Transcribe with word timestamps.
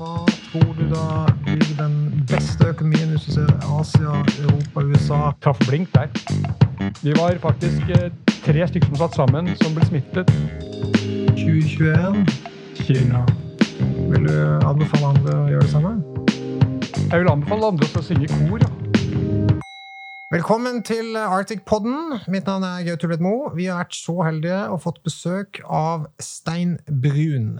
Hva 0.00 0.24
tror 0.48 0.70
du 0.78 0.86
da 0.88 1.26
blir 1.44 1.72
den 1.76 1.96
beste 2.30 2.70
økonomien 2.72 3.10
hvis 3.12 3.26
du 3.26 3.34
ser 3.34 3.50
Asia, 3.68 4.14
Europa, 4.40 4.80
USA? 4.80 5.18
Traff 5.44 5.58
blink 5.66 5.90
der. 5.92 6.08
Vi 7.02 7.12
var 7.18 7.36
faktisk 7.42 7.90
eh, 7.98 8.06
tre 8.46 8.64
stykker 8.70 8.88
som 8.88 8.96
satt 9.02 9.18
sammen, 9.18 9.50
som 9.60 9.74
ble 9.76 9.84
smittet. 9.90 10.32
2021. 11.36 12.16
Kina. 12.80 13.20
Vil 14.14 14.24
du 14.24 14.38
anbefale 14.70 15.10
andre 15.10 15.36
å 15.36 15.44
gjøre 15.52 15.68
det 15.68 15.74
samme? 15.74 15.92
Jeg 16.30 17.20
vil 17.20 17.30
anbefale 17.34 17.70
andre 17.74 17.90
å 18.00 18.06
synge 18.06 18.24
i 18.24 18.32
kor. 18.32 18.64
Ja. 18.64 18.72
Velkommen 20.32 20.80
til 20.80 21.12
Arctic 21.26 21.66
Podden. 21.68 22.16
Mitt 22.32 22.48
navn 22.48 22.64
er 22.64 22.88
Gaute 22.88 23.20
Mo. 23.20 23.50
Vi 23.52 23.68
har 23.68 23.84
vært 23.84 24.00
så 24.00 24.16
heldige 24.24 24.64
og 24.72 24.80
fått 24.88 25.04
besøk 25.04 25.60
av 25.68 26.08
Stein 26.24 26.78
Brun. 26.88 27.58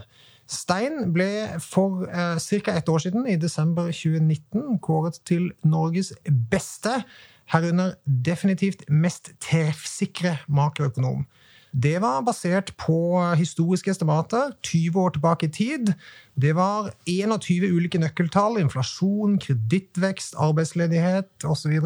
Stein 0.51 1.13
ble 1.15 1.29
for 1.63 2.07
eh, 2.11 2.37
ca. 2.65 2.73
ett 2.75 2.89
år 2.89 2.99
siden, 2.99 3.27
i 3.27 3.37
desember 3.39 3.91
2019, 3.91 4.79
kåret 4.83 5.21
til 5.25 5.51
Norges 5.63 6.13
beste, 6.51 7.03
herunder 7.51 7.95
definitivt 8.05 8.83
mest 8.89 9.31
treffsikre 9.43 10.37
makroøkonom. 10.47 11.25
Det 11.71 12.01
var 12.03 12.23
basert 12.27 12.73
på 12.75 12.95
historiske 13.39 13.91
estimater 13.93 14.51
20 14.63 14.99
år 14.99 15.09
tilbake 15.15 15.47
i 15.47 15.51
tid. 15.55 15.93
Det 16.35 16.51
var 16.55 16.91
21 17.07 17.71
ulike 17.71 17.99
nøkkeltall, 17.99 18.59
inflasjon, 18.59 19.37
kredittvekst, 19.39 20.35
arbeidsledighet 20.35 21.47
osv. 21.47 21.77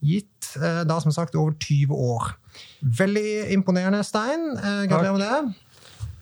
Gitt 0.00 0.54
eh, 0.56 0.84
da 0.88 0.96
som 1.04 1.12
sagt 1.12 1.36
over 1.36 1.52
20 1.60 1.92
år. 1.92 2.32
Veldig 2.80 3.52
imponerende, 3.52 4.00
Stein. 4.04 4.54
Eh, 4.56 4.86
gratulerer 4.88 5.18
med 5.18 5.26
det. 5.26 5.69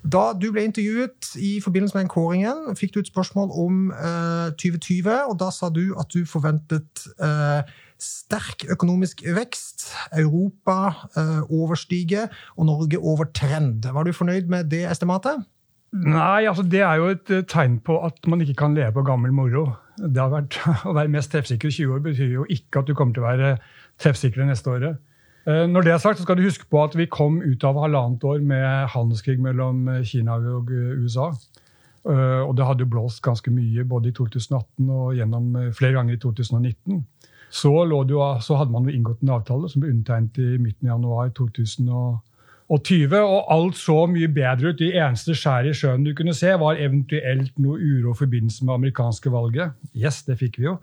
Da 0.09 0.31
du 0.37 0.49
ble 0.55 0.65
intervjuet 0.69 1.33
i 1.43 1.59
forbindelse 1.61 1.97
med 1.97 2.07
den 2.07 2.13
kåringen, 2.13 2.77
fikk 2.79 2.95
du 2.95 3.01
et 3.03 3.11
spørsmål 3.11 3.51
om 3.65 3.91
eh, 3.93 4.49
2020, 4.61 5.11
og 5.29 5.37
da 5.43 5.51
sa 5.55 5.69
du 5.75 5.93
at 6.01 6.09
du 6.15 6.23
forventet 6.29 7.05
eh, 7.25 7.69
sterk 8.01 8.65
økonomisk 8.73 9.25
vekst, 9.37 9.91
Europa 10.17 10.79
eh, 11.19 11.43
overstige 11.51 12.29
og 12.57 12.71
Norge 12.71 13.01
over 13.01 13.29
trend. 13.35 13.91
Var 13.93 14.07
du 14.07 14.15
fornøyd 14.17 14.49
med 14.53 14.71
det 14.73 14.87
estimatet? 14.89 15.45
Nei, 15.93 16.45
altså 16.45 16.63
det 16.69 16.83
er 16.85 17.01
jo 17.01 17.11
et 17.15 17.31
tegn 17.49 17.79
på 17.81 17.97
at 18.05 18.27
man 18.29 18.45
ikke 18.45 18.59
kan 18.61 18.77
leve 18.77 18.93
på 18.99 19.07
gammel 19.09 19.33
moro. 19.33 19.71
Det 19.99 20.21
har 20.21 20.33
vært, 20.33 20.61
Å 20.89 20.95
være 20.97 21.13
mest 21.13 21.33
treffsikker 21.35 21.73
i 21.73 21.79
20 21.81 21.97
år 21.97 22.07
betyr 22.07 22.33
jo 22.37 22.49
ikke 22.49 22.83
at 22.83 22.89
du 22.89 22.97
kommer 22.97 23.17
til 23.17 23.25
å 23.25 23.29
være 23.29 23.55
treffsikker 24.01 24.47
neste 24.47 24.73
året. 24.73 25.01
Eh, 25.49 25.65
når 25.71 25.87
det 25.87 25.93
er 25.93 26.01
sagt, 26.03 26.19
så 26.19 26.27
skal 26.27 26.37
du 26.37 26.45
huske 26.45 26.67
på 26.69 26.83
at 26.85 26.97
vi 26.99 27.07
kom 27.09 27.39
ut 27.41 27.65
av 27.65 27.79
halvannet 27.81 28.25
år 28.25 28.43
med 28.45 28.91
handelskrig 28.93 29.39
mellom 29.41 29.87
eh, 29.89 30.05
Kina 30.05 30.37
og 30.37 30.73
eh, 30.75 30.99
USA. 31.01 31.33
Og 32.09 32.55
det 32.57 32.65
hadde 32.65 32.87
blåst 32.89 33.21
ganske 33.21 33.51
mye 33.53 33.83
både 33.85 34.09
i 34.09 34.13
2018 34.17 34.87
og 34.89 35.17
gjennom 35.19 35.49
flere 35.77 35.99
ganger 35.99 36.15
i 36.15 36.21
2019. 36.23 37.03
Så, 37.51 37.73
jo, 37.91 38.21
så 38.41 38.57
hadde 38.57 38.73
man 38.73 38.87
jo 38.89 38.95
inngått 38.95 39.21
en 39.21 39.35
avtale 39.35 39.69
som 39.69 39.83
ble 39.83 39.91
undertegnet 39.93 40.39
i 40.41 40.57
midten 40.63 40.89
av 40.89 40.95
januar 40.95 41.35
2019 41.37 41.91
og 42.69 42.83
20, 42.85 43.17
og 43.17 43.47
alt 43.55 43.77
så 43.81 44.03
mye 44.11 44.29
bedre 44.29 44.73
ut. 44.73 44.81
De 44.81 44.91
eneste 44.93 45.33
skjæret 45.37 45.73
i 45.73 45.77
sjøen 45.77 46.03
du 46.05 46.11
kunne 46.17 46.35
se, 46.37 46.51
var 46.61 46.77
eventuelt 46.77 47.55
noe 47.57 47.79
uro 47.81 48.13
i 48.13 48.19
forbindelse 48.19 48.67
med 48.69 48.75
amerikanske 48.75 49.33
valget. 49.33 49.73
Yes, 49.97 50.21
det 50.27 50.37
fikk 50.43 50.59
vi 50.61 50.69
jo. 50.69 50.75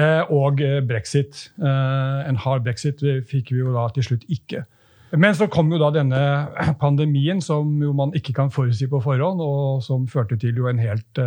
Eh, 0.00 0.32
og 0.32 0.62
eh, 0.64 0.80
brexit. 0.80 1.50
Eh, 1.60 2.22
en 2.30 2.40
hard 2.40 2.64
brexit 2.64 3.04
fikk 3.28 3.52
vi 3.52 3.60
jo 3.60 3.76
da 3.76 3.84
til 3.92 4.08
slutt 4.08 4.24
ikke. 4.32 4.64
Men 5.12 5.36
så 5.36 5.46
kom 5.52 5.68
jo 5.72 5.80
da 5.82 5.92
denne 5.92 6.22
pandemien, 6.84 7.44
som 7.44 7.76
jo 7.84 7.92
man 7.96 8.16
ikke 8.16 8.32
kan 8.40 8.50
forutsi 8.52 8.88
på 8.88 9.02
forhånd, 9.04 9.44
og 9.44 9.84
som 9.84 10.08
førte 10.08 10.40
til 10.40 10.56
jo 10.56 10.72
en 10.72 10.80
helt 10.80 11.20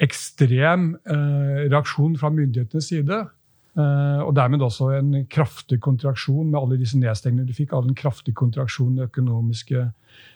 ekstrem 0.00 0.94
reaksjon 1.08 2.14
fra 2.20 2.28
myndighetenes 2.32 2.92
side. 2.92 3.24
Uh, 3.78 4.18
og 4.26 4.34
dermed 4.34 4.64
også 4.66 4.88
en 4.96 5.12
kraftig 5.30 5.78
kontraksjon 5.84 6.48
med 6.50 6.58
alle 6.58 6.78
disse 6.80 6.98
nedstengningene 6.98 7.52
du 7.52 7.54
fikk. 7.54 7.72
all 7.72 7.86
en 7.86 7.94
kraftig 7.94 8.34
kontraksjon 8.34 8.96
i 8.96 8.98
den 8.98 9.06
økonomiske 9.06 9.84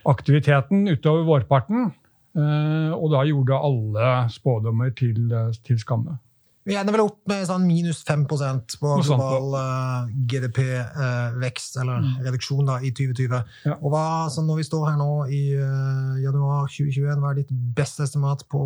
aktiviteten 0.06 0.86
utover 0.88 1.26
vårparten. 1.26 1.90
Uh, 2.34 2.94
og 2.94 3.10
da 3.14 3.24
gjorde 3.26 3.58
alle 3.58 4.12
spådommer 4.30 4.94
til, 4.94 5.34
til 5.66 5.78
skamme. 5.82 6.18
Vi 6.64 6.76
ender 6.80 6.94
vel 6.96 7.02
opp 7.04 7.18
med 7.28 7.44
sånn 7.44 7.66
minus 7.68 7.98
5% 8.08 8.78
på 8.80 8.92
global 9.04 9.50
uh, 9.52 9.58
eh, 9.60 10.12
GDP-vekst, 10.30 11.74
uh, 11.76 11.82
eller 11.82 11.98
mm. 12.00 12.12
reduksjon, 12.24 12.62
da, 12.70 12.78
i 12.80 12.92
2020. 12.96 13.50
Ja. 13.68 13.74
Og 13.76 13.92
hva, 13.92 14.04
sånn 14.32 14.48
når 14.48 14.62
vi 14.62 14.64
står 14.70 14.86
her 14.88 14.96
nå 14.96 15.08
i 15.28 15.42
uh, 15.60 16.14
januar 16.22 16.70
2021, 16.72 17.20
hva 17.20 17.34
er 17.34 17.42
ditt 17.42 17.52
beste 17.76 18.06
estimat 18.06 18.46
på 18.48 18.62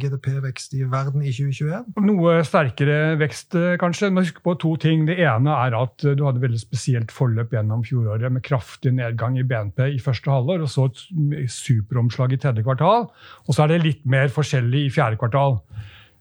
GDP-vekst 0.00 0.76
i 0.78 0.86
verden 0.88 1.20
i 1.20 1.34
2021? 1.36 1.92
Noe 2.06 2.38
sterkere 2.48 3.18
vekst, 3.20 3.58
kanskje. 3.82 4.08
Men 4.14 4.24
husk 4.24 4.40
på 4.44 4.56
to 4.62 4.72
ting. 4.80 5.04
Det 5.08 5.18
ene 5.20 5.52
er 5.66 5.76
at 5.76 6.00
du 6.00 6.24
hadde 6.24 6.40
veldig 6.40 6.62
spesielt 6.62 7.12
forløp 7.12 7.52
gjennom 7.52 7.84
fjoråret 7.84 8.32
med 8.32 8.44
kraftig 8.46 8.94
nedgang 8.96 9.36
i 9.36 9.44
BNP 9.44 9.90
i 9.98 10.00
første 10.00 10.32
halvår, 10.32 10.64
og 10.64 10.72
så 10.72 10.88
et 10.88 11.52
superomslag 11.52 12.32
i 12.32 12.40
tredje 12.40 12.64
kvartal. 12.64 13.10
Og 13.44 13.52
så 13.52 13.66
er 13.66 13.74
det 13.74 13.84
litt 13.84 14.08
mer 14.08 14.32
forskjellig 14.32 14.86
i 14.86 14.94
fjerde 14.94 15.20
kvartal. 15.20 15.60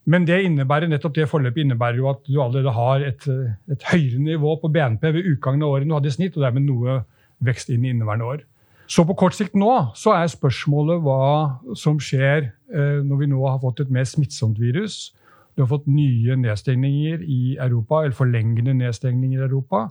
Men 0.06 0.26
det 0.28 0.42
innebærer, 0.44 0.90
nettopp 0.92 1.16
det 1.16 1.30
forløpet 1.32 1.64
innebærer 1.64 2.02
jo 2.02 2.10
at 2.12 2.24
du 2.28 2.42
allerede 2.44 2.74
har 2.76 3.06
et, 3.08 3.28
et 3.72 3.86
høyere 3.92 4.20
nivå 4.20 4.58
på 4.60 4.72
BNP 4.74 5.06
ved 5.16 5.30
utgangen 5.36 5.64
av 5.64 5.76
året 5.76 5.86
enn 5.86 5.94
du 5.94 5.96
hadde 5.96 6.12
i 6.12 6.16
snitt, 6.18 6.36
og 6.36 6.44
dermed 6.44 6.66
noe 6.68 6.98
vekst 7.44 7.72
inn 7.72 7.86
i 7.86 7.94
inneværende 7.94 8.28
år. 8.28 8.44
Så 8.88 9.06
på 9.08 9.16
kort 9.16 9.36
sikt 9.38 9.56
nå 9.56 9.72
så 9.96 10.12
er 10.18 10.32
spørsmålet 10.32 11.04
hva 11.06 11.76
som 11.80 12.02
skjer 12.04 12.50
eh, 12.50 13.00
når 13.06 13.22
vi 13.22 13.30
nå 13.32 13.44
har 13.48 13.62
fått 13.64 13.86
et 13.86 13.94
mer 13.94 14.08
smittsomt 14.08 14.60
virus. 14.60 15.14
Du 15.56 15.64
har 15.64 15.72
fått 15.72 15.88
nye 15.88 16.36
nedstengninger 16.40 17.24
i 17.24 17.56
Europa, 17.62 18.02
eller 18.04 18.18
forlengende 18.18 18.76
nedstengninger 18.76 19.40
i 19.40 19.48
Europa. 19.48 19.88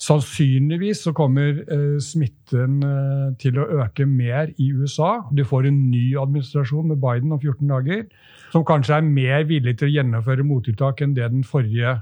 Sannsynligvis 0.00 1.04
så 1.06 1.12
kommer 1.16 1.60
eh, 1.62 1.98
smitten 2.02 2.80
eh, 2.82 3.28
til 3.40 3.60
å 3.60 3.68
øke 3.80 4.06
mer 4.10 4.50
i 4.58 4.70
USA. 4.74 5.20
Du 5.30 5.44
får 5.46 5.68
en 5.70 5.84
ny 5.90 6.16
administrasjon 6.20 6.88
med 6.90 7.02
Biden 7.02 7.32
om 7.32 7.40
14 7.40 7.68
dager 7.70 8.06
som 8.54 8.66
kanskje 8.66 8.98
er 8.98 9.06
mer 9.06 9.46
villig 9.50 9.78
til 9.78 9.90
å 9.90 9.94
gjennomføre 9.96 10.46
mottiltak 10.46 11.02
enn 11.02 11.14
det 11.16 11.30
den 11.30 11.46
forrige 11.46 12.00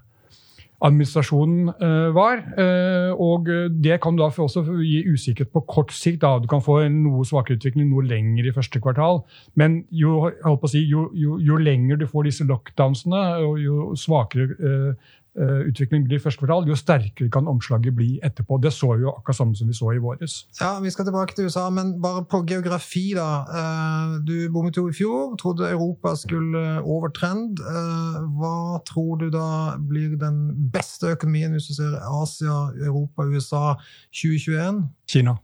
administrasjonen 0.82 1.70
eh, 1.70 2.08
var. 2.14 2.42
Uh, 2.58 3.12
og 3.22 3.48
det 3.84 4.00
kan 4.02 4.16
da 4.19 4.28
også 4.31 4.64
gi 4.82 5.02
usikkerhet 5.06 5.52
på 5.54 5.62
kort 5.70 5.94
sikt. 5.94 6.22
Da. 6.25 6.41
Du 6.42 6.48
kan 6.50 6.62
få 6.64 6.81
en 6.82 6.98
noe 7.04 7.26
svakere 7.28 7.58
utvikling 7.60 7.91
noe 7.91 8.04
lenger 8.06 8.48
i 8.48 8.54
første 8.54 8.82
kvartal. 8.82 9.22
Men 9.58 9.82
jo, 9.94 10.26
si, 10.70 10.82
jo, 10.91 11.06
jo, 11.14 11.38
jo 11.42 11.60
lenger 11.62 12.02
du 12.02 12.08
får 12.10 12.28
disse 12.28 12.47
lockdownsene, 12.48 13.25
og 13.47 13.60
jo 13.62 13.92
svakere 13.98 14.58
Eh, 14.62 15.12
utvikling 15.34 16.04
blir 16.04 16.19
i 16.19 16.22
første 16.22 16.43
kvartal, 16.43 16.66
jo 16.69 16.76
sterkere 16.76 17.31
kan 17.32 17.47
omslaget 17.48 17.94
bli 17.97 18.19
etterpå. 18.25 18.59
Det 18.60 18.72
så 18.72 18.93
jo 19.00 19.15
akkurat 19.15 19.38
samme 19.38 19.56
som 19.56 19.69
vi 19.69 19.76
så 19.76 19.93
i 19.94 20.00
våres. 20.03 20.43
Ja, 20.60 20.78
Vi 20.81 20.91
skal 20.91 21.06
tilbake 21.09 21.34
til 21.34 21.48
USA, 21.48 21.70
men 21.70 21.94
bare 22.03 22.25
på 22.25 22.43
geografi, 22.47 23.15
da. 23.16 23.28
Eh, 23.48 24.19
du 24.26 24.50
bommet 24.53 24.76
jo 24.76 24.88
i 24.88 24.93
fjor, 24.93 25.37
trodde 25.41 25.70
Europa 25.70 26.15
skulle 26.16 26.82
over 26.84 27.09
trend. 27.09 27.60
Eh, 27.60 28.19
hva 28.38 28.82
tror 28.84 29.16
du 29.16 29.31
da 29.31 29.76
blir 29.78 30.19
den 30.20 30.70
beste 30.72 31.15
økonomien 31.16 31.53
hvis 31.53 31.70
du 31.70 31.75
ser 31.75 31.97
Asia, 32.22 32.69
Europa, 32.84 33.25
USA 33.25 33.75
2021? 34.12 34.84
Kina. 35.09 35.38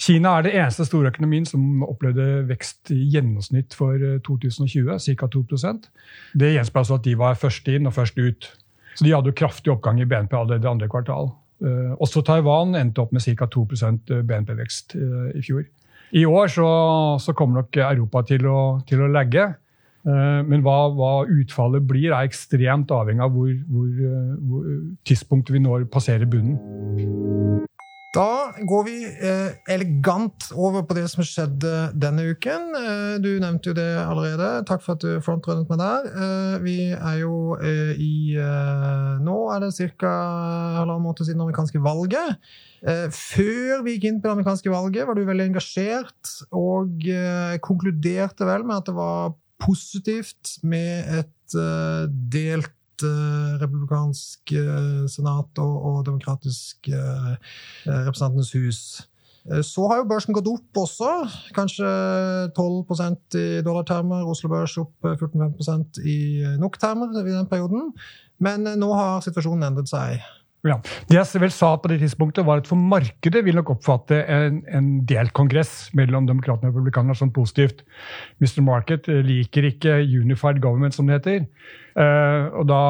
Kina 0.00 0.34
er 0.38 0.42
det 0.42 0.54
eneste 0.58 0.84
store 0.88 1.12
økonomien 1.12 1.46
som 1.46 1.84
opplevde 1.86 2.42
vekst 2.48 2.90
i 2.92 2.98
gjennomsnitt 3.12 3.76
for 3.78 4.00
2020, 4.26 4.98
ca. 4.98 5.28
2% 5.30 5.88
Det 6.34 6.50
gjenspeiler 6.50 6.82
altså 6.82 6.98
at 6.98 7.06
de 7.06 7.14
var 7.18 7.38
først 7.38 7.68
inn 7.70 7.86
og 7.86 7.94
først 7.94 8.18
ut. 8.18 8.50
Så 8.94 9.06
de 9.06 9.14
hadde 9.14 9.32
jo 9.32 9.38
kraftig 9.38 9.72
oppgang 9.74 10.00
i 10.00 10.06
BNP 10.08 10.36
allerede 10.38 10.66
i 10.66 10.70
andre 10.70 10.90
kvartal. 10.90 11.32
Uh, 11.64 11.94
også 12.02 12.22
Taiwan 12.26 12.74
endte 12.78 13.02
opp 13.02 13.14
med 13.14 13.24
ca. 13.24 13.48
2% 13.50 14.14
BNP-vekst 14.28 14.96
uh, 14.98 15.28
i 15.34 15.42
fjor. 15.44 15.66
I 16.14 16.24
år 16.28 16.50
så, 16.52 16.68
så, 17.22 17.34
kommer 17.34 17.62
nok 17.62 17.76
Europa 17.80 18.22
til 18.28 18.46
å, 18.46 18.58
til 18.86 19.02
å 19.02 19.10
legge. 19.10 19.48
Men 20.04 20.60
hva, 20.60 20.90
hva, 20.92 21.24
utfallet 21.32 21.86
blir, 21.88 22.12
er 22.12 22.28
ekstremt 22.28 22.90
avhengig 22.92 23.24
av 23.24 23.32
hvor, 23.32 23.54
hvor, 23.72 23.86
hvor 24.50 24.66
tidspunktet 25.08 25.56
vi 25.56 25.62
når 25.64 25.86
passerer 25.88 26.28
bunnen. 26.28 27.64
Da 28.14 28.54
går 28.62 28.84
vi 28.86 28.98
eh, 29.02 29.56
elegant 29.74 30.46
over 30.54 30.84
på 30.86 30.94
det 30.94 31.08
som 31.10 31.24
skjedde 31.26 31.70
denne 31.98 32.28
uken. 32.30 32.68
Eh, 32.78 33.14
du 33.22 33.32
nevnte 33.42 33.72
jo 33.72 33.74
det 33.74 33.88
allerede. 34.04 34.50
Takk 34.68 34.84
for 34.84 34.94
at 34.94 35.02
du 35.02 35.18
frontrunnet 35.24 35.70
meg 35.72 35.80
der. 35.80 36.06
Eh, 36.12 36.54
vi 36.62 36.76
er 36.94 37.16
jo 37.24 37.56
eh, 37.58 37.90
i 37.98 38.36
eh, 38.38 39.16
Nå 39.24 39.38
er 39.50 39.64
det 39.64 39.72
ca. 39.98 40.12
halvannen 40.78 41.02
måned 41.02 41.24
siden 41.24 41.42
det 41.42 41.48
amerikanske 41.48 41.82
valget. 41.82 42.38
Eh, 42.86 43.08
før 43.10 43.82
vi 43.82 43.96
gikk 43.96 44.06
inn 44.12 44.22
på 44.22 44.30
det 44.30 44.36
amerikanske 44.36 44.70
valget, 44.70 45.08
var 45.08 45.18
du 45.18 45.26
veldig 45.26 45.48
engasjert 45.50 46.36
og 46.54 47.10
konkluderte 47.66 48.46
vel 48.46 48.62
med 48.68 48.78
at 48.78 48.92
det 48.92 48.96
var 49.00 49.34
positivt 49.64 50.60
med 50.62 51.18
et 51.18 51.58
delt 52.30 52.70
republikansk 53.60 54.52
eh, 54.52 55.08
senat 55.10 55.58
og, 55.62 55.74
og 55.88 55.98
demokratisk 56.06 56.88
eh, 56.88 57.34
Representantenes 57.86 58.52
hus. 58.54 58.80
Eh, 59.50 59.62
så 59.66 59.88
har 59.90 60.00
jo 60.00 60.08
børsen 60.10 60.36
gått 60.36 60.50
opp 60.50 60.82
også. 60.84 61.10
Kanskje 61.56 61.88
12% 62.56 63.38
i 63.40 63.46
dollartermer. 63.66 64.24
Oslo 64.28 64.52
Børs 64.52 64.76
opp 64.80 64.94
14-15 65.04 66.04
i 66.04 66.18
NOK-termer 66.60 67.18
i 67.24 67.30
den 67.32 67.50
perioden. 67.50 67.92
Men 68.42 68.66
nå 68.78 68.94
har 68.94 69.22
situasjonen 69.24 69.68
endret 69.70 69.90
seg. 69.90 70.22
Ja. 70.64 70.78
Det 71.10 71.18
jeg 71.18 71.40
vel 71.42 71.52
sa 71.52 71.74
på 71.76 71.90
det 71.92 71.98
tidspunktet, 72.00 72.46
var 72.46 72.62
at 72.62 72.68
for 72.68 72.80
markedet 72.80 73.42
vil 73.44 73.58
nok 73.58 73.74
oppfatte 73.74 74.22
en, 74.32 74.62
en 74.72 74.88
delt 75.04 75.34
kongress 75.36 75.90
mellom 75.96 76.24
demokratene 76.28 76.70
og 76.70 76.78
republikanerne 76.78 77.16
som 77.18 77.32
positivt. 77.34 77.82
Mr. 78.40 78.62
Market 78.64 79.10
liker 79.26 79.68
ikke 79.68 79.98
unified 80.00 80.62
government, 80.64 80.96
som 80.96 81.10
det 81.10 81.18
heter. 81.18 81.44
Uh, 81.94 82.48
og 82.58 82.64
da, 82.66 82.80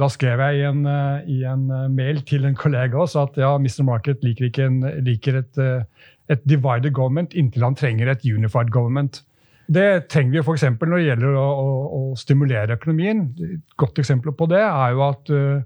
da, 0.00 0.08
skrev 0.08 0.40
jeg 0.40 0.62
i 0.62 0.64
en, 0.70 0.86
uh, 0.86 1.26
i 1.28 1.42
en, 1.44 1.66
eh, 1.68 1.90
mail 1.92 2.22
til 2.24 2.46
en 2.48 2.56
kollega 2.56 2.96
også 3.02 3.26
at 3.26 3.36
ja, 3.36 3.50
Mr. 3.60 3.82
Market 3.84 4.24
liker, 4.24 4.48
en, 4.64 4.78
liker 5.04 5.42
et, 5.42 5.60
uh, 5.60 6.08
et 6.32 6.40
divided 6.48 6.94
government 6.96 7.34
inntil 7.36 7.66
han 7.66 7.76
trenger 7.76 8.08
et 8.14 8.24
unified 8.24 8.72
government. 8.72 9.20
Det 9.68 10.06
trenger 10.12 10.38
vi 10.38 10.40
f.eks. 10.40 10.64
når 10.80 10.96
det 10.96 11.04
gjelder 11.10 11.36
å, 11.40 11.44
å, 11.44 11.68
å, 11.98 12.00
stimulere 12.20 12.78
økonomien. 12.78 13.26
Et 13.42 13.76
godt 13.80 14.00
eksempel 14.00 14.32
på 14.36 14.48
det 14.52 14.62
er 14.64 14.96
jo 14.96 15.04
at 15.10 15.32
Eh, 15.34 15.62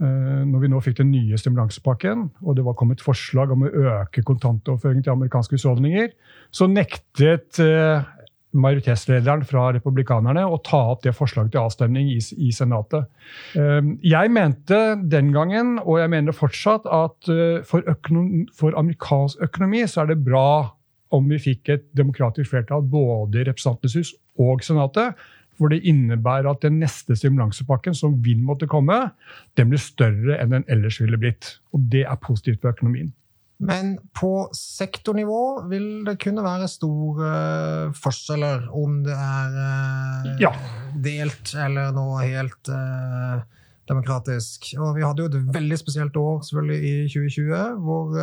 når 0.00 0.62
vi 0.62 0.70
nå 0.72 0.80
fikk 0.84 1.00
den 1.02 1.10
nye 1.12 1.38
stimulansepakken, 1.38 2.30
og 2.40 2.56
det 2.56 2.64
var 2.64 2.76
kommet 2.78 3.02
forslag 3.04 3.52
om 3.52 3.66
å 3.66 3.72
øke 3.98 4.24
kontantoverføringen 4.26 5.04
til 5.04 5.12
amerikanske 5.12 5.58
husholdninger, 5.58 6.08
så 6.56 6.68
nektet 6.70 7.60
eh, 7.60 8.06
majoritetslederen 8.56 9.44
fra 9.46 9.68
republikanerne 9.76 10.46
å 10.48 10.56
ta 10.66 10.80
opp 10.94 11.04
det 11.04 11.12
forslaget 11.14 11.52
til 11.54 11.62
avstemning 11.62 12.08
i, 12.14 12.18
i, 12.18 12.50
Senatet. 12.56 13.10
Eh, 13.60 13.92
jeg 14.08 14.32
mente 14.32 14.80
den 15.04 15.34
gangen, 15.36 15.76
og 15.84 16.00
jeg 16.00 16.14
mener 16.16 16.36
fortsatt, 16.36 16.88
at 16.88 17.32
for, 17.68 17.84
økonom, 17.84 18.46
for 18.56 18.76
amerikansk 18.80 19.44
økonomi 19.50 19.84
så 19.84 20.04
er 20.04 20.14
det 20.14 20.22
bra 20.24 20.72
om 21.14 21.28
vi 21.30 21.40
fikk 21.42 21.70
et 21.74 21.86
demokratisk 21.98 22.52
flertall 22.52 22.84
både 22.86 23.42
i 23.42 23.46
Representantenes 23.48 23.96
hus 23.98 24.14
og 24.40 24.62
Senatet. 24.64 25.18
For 25.60 25.72
det 25.72 25.82
innebærer 25.84 26.48
at 26.48 26.62
den 26.64 26.78
neste 26.80 27.14
stimulansepakken 27.18 27.96
som 27.96 28.16
vil 28.24 28.40
måtte 28.44 28.68
komme, 28.70 29.10
den 29.60 29.72
blir 29.72 29.82
større 29.82 30.38
enn 30.40 30.54
den 30.54 30.64
ellers 30.72 31.00
ville 31.02 31.20
blitt. 31.20 31.58
Og 31.76 31.84
det 31.92 32.06
er 32.08 32.20
positivt 32.22 32.62
for 32.62 32.72
økonomien. 32.72 33.12
Men 33.60 33.98
på 34.16 34.48
sektornivå 34.56 35.68
vil 35.68 35.88
det 36.06 36.16
kunne 36.22 36.44
være 36.46 36.68
store 36.72 37.30
forskjeller 37.92 38.70
om 38.72 39.02
det 39.04 39.12
er 39.12 39.58
uh, 39.60 40.30
ja. 40.40 40.54
delt 41.04 41.52
eller 41.52 41.92
noe 41.92 42.22
helt 42.24 42.72
uh, 42.72 43.44
demokratisk. 43.90 44.72
Og 44.80 44.96
vi 44.96 45.04
hadde 45.04 45.26
jo 45.26 45.28
et 45.28 45.52
veldig 45.58 45.76
spesielt 45.76 46.16
år 46.16 46.40
selvfølgelig 46.46 46.80
i 46.80 46.94
2020, 47.12 47.60
hvor 47.84 48.16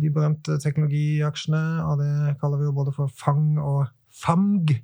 de 0.00 0.12
berømte 0.12 0.58
teknologiaksjene, 0.60 1.62
og 1.86 2.02
det 2.02 2.36
kaller 2.40 2.60
vi 2.60 2.68
jo 2.68 2.76
både 2.76 2.92
for 2.96 3.12
FANG 3.16 3.56
og 3.60 3.88
FAMG, 4.20 4.76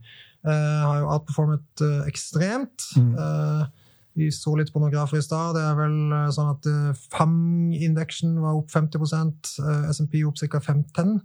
har 0.53 1.01
jo 1.01 1.11
outperformet 1.11 1.83
uh, 1.83 2.07
ekstremt. 2.07 2.87
Mm. 2.97 3.15
Uh, 3.19 3.67
vi 4.17 4.31
så 4.33 4.55
litt 4.57 4.71
på 4.73 4.81
noen 4.81 4.93
grafer 4.95 5.19
i 5.21 5.25
stad. 5.25 5.59
Det 5.59 5.63
er 5.67 5.75
vel 5.77 5.97
sånn 6.33 6.55
at 6.55 6.69
FAM-indeksen 7.13 8.39
var 8.41 8.57
opp 8.57 8.71
50 8.73 9.03
uh, 9.05 9.91
SMP 9.93 10.23
opp 10.25 10.39
ca. 10.41 10.61
15 10.63 11.19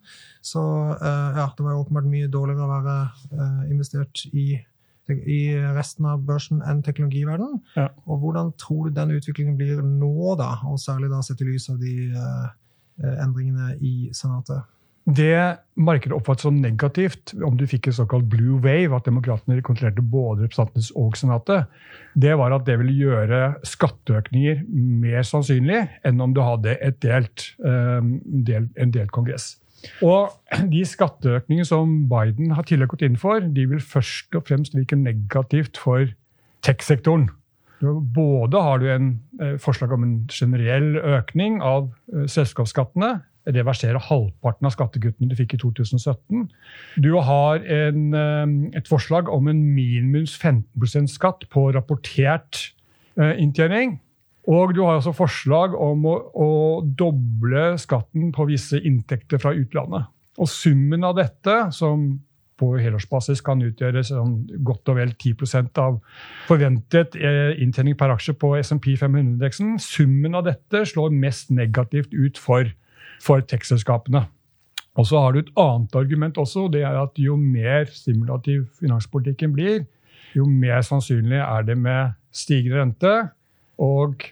Så 0.43 0.63
ja, 0.99 1.45
det 1.55 1.63
var 1.63 1.77
åpenbart 1.79 2.09
mye 2.11 2.27
dårligere 2.27 2.67
å 2.67 2.81
være 2.83 3.69
investert 3.71 4.25
i, 4.35 4.59
i 5.07 5.39
resten 5.77 6.09
av 6.11 6.25
børsen 6.27 6.59
enn 6.67 6.83
teknologiverdenen. 6.83 7.61
Ja. 7.77 7.87
Og 8.11 8.25
hvordan 8.25 8.51
tror 8.59 8.89
du 8.89 8.99
den 8.99 9.15
utviklingen 9.15 9.55
blir 9.55 9.79
nå, 9.85 10.35
da? 10.41 10.57
Og 10.67 10.83
særlig 10.83 11.13
da 11.13 11.23
sett 11.23 11.45
i 11.45 11.47
lys 11.47 11.69
av 11.71 11.79
de 11.79 11.95
endringene 13.23 13.77
i 13.79 14.11
Senatet? 14.11 14.67
Det 15.09 15.57
markedet 15.81 16.13
oppfattet 16.13 16.45
som 16.45 16.59
negativt, 16.61 17.33
om 17.41 17.55
du 17.57 17.63
fikk 17.65 17.89
en 17.89 17.95
såkalt 17.97 18.27
blue 18.29 18.59
wave, 18.61 18.93
at 18.93 19.07
demokratene 19.07 19.63
kontrollerte 19.65 20.03
både 20.05 20.45
representantenes 20.45 20.91
og 20.99 21.17
Senatet, 21.17 21.71
det 22.13 22.35
var 22.37 22.53
at 22.53 22.67
det 22.67 22.77
ville 22.81 22.93
gjøre 22.93 23.39
skatteøkninger 23.65 24.61
mer 24.69 25.25
sannsynlig 25.25 25.81
enn 26.05 26.21
om 26.21 26.35
du 26.37 26.43
hadde 26.45 26.77
delt, 27.01 27.47
del, 27.57 28.69
en 28.77 28.93
delt 28.93 29.13
kongress. 29.15 29.55
Og 30.05 30.29
de 30.69 30.83
skatteøkningene 30.85 31.65
som 31.65 31.93
Biden 32.11 32.53
har 32.55 32.65
tidligere 32.67 32.93
gått 32.93 33.05
inn 33.07 33.19
for, 33.19 33.41
de 33.41 33.67
vil 33.73 33.81
først 33.81 34.37
og 34.37 34.45
fremst 34.49 34.77
virke 34.77 34.99
negativt 34.99 35.79
for 35.81 36.11
tech-sektoren. 36.65 37.29
Både 37.81 38.61
har 38.61 38.77
du 38.77 38.87
en 38.93 39.07
eh, 39.41 39.55
forslag 39.57 39.93
om 39.95 40.03
en 40.05 40.17
generell 40.29 40.99
økning 41.01 41.57
av 41.65 41.89
eh, 42.13 42.27
selskapsskattene, 42.29 43.15
reversere 43.49 43.99
halvparten 44.01 44.67
av 44.69 44.75
skattekuttene 44.75 45.31
du 45.31 45.35
fikk 45.37 45.55
i 45.55 45.61
2017. 45.61 46.45
Du 47.01 47.13
har 47.17 47.63
en, 47.63 48.13
eh, 48.13 48.77
et 48.77 48.87
forslag 48.87 49.29
om 49.29 49.47
en 49.47 49.63
minimums 49.75 50.37
15% 50.37 51.09
skatt 51.09 51.47
på 51.49 51.71
rapportert 51.73 52.71
eh, 53.17 53.35
inntjening. 53.41 53.99
Og 54.49 54.73
du 54.73 54.81
har 54.81 54.97
også 54.97 55.13
forslag 55.13 55.75
om 55.77 56.05
å, 56.09 56.15
å, 56.33 56.49
doble 56.97 57.77
skatten 57.77 58.31
på 58.33 58.47
visse 58.49 58.79
inntekter 58.79 59.41
fra 59.41 59.53
utlandet. 59.53 60.09
Og 60.41 60.49
summen 60.49 61.03
av 61.05 61.15
dette, 61.19 61.57
som 61.75 62.21
på 62.61 62.75
helårsbasis 62.77 63.41
kan 63.45 63.61
utgjøre 63.65 64.03
sånn 64.05 64.35
godt 64.65 64.91
og 64.91 64.99
vel 64.99 65.13
10% 65.15 65.79
av 65.81 65.97
forventet 66.49 67.17
eh, 67.17 67.57
inntjening 67.61 67.97
per 67.97 68.13
aksje 68.13 68.35
på 68.37 68.53
SMP 68.61 68.93
500-indeksen, 69.01 69.79
summen 69.81 70.37
av 70.37 70.45
dette 70.49 70.83
slår 70.89 71.13
mest 71.13 71.49
negativt 71.53 72.13
ut 72.13 72.37
for 72.41 72.69
for 73.21 73.43
tech-selskapene. 73.45 74.25
Og 74.99 75.07
så 75.07 75.21
har 75.23 75.33
du 75.33 75.39
et 75.39 75.53
annet 75.59 75.95
argument 75.95 76.37
også, 76.41 76.67
det 76.73 76.83
er 76.83 76.97
at 76.99 77.19
jo 77.21 77.37
mer 77.39 77.87
stimulativ 77.93 78.65
finanspolitikken 78.79 79.53
blir, 79.55 79.85
jo 80.35 80.47
mer 80.47 80.83
sannsynlig 80.83 81.39
er 81.39 81.65
det 81.67 81.77
med 81.79 82.15
stigende 82.35 82.81
rente. 82.81 83.13
Og 83.81 84.25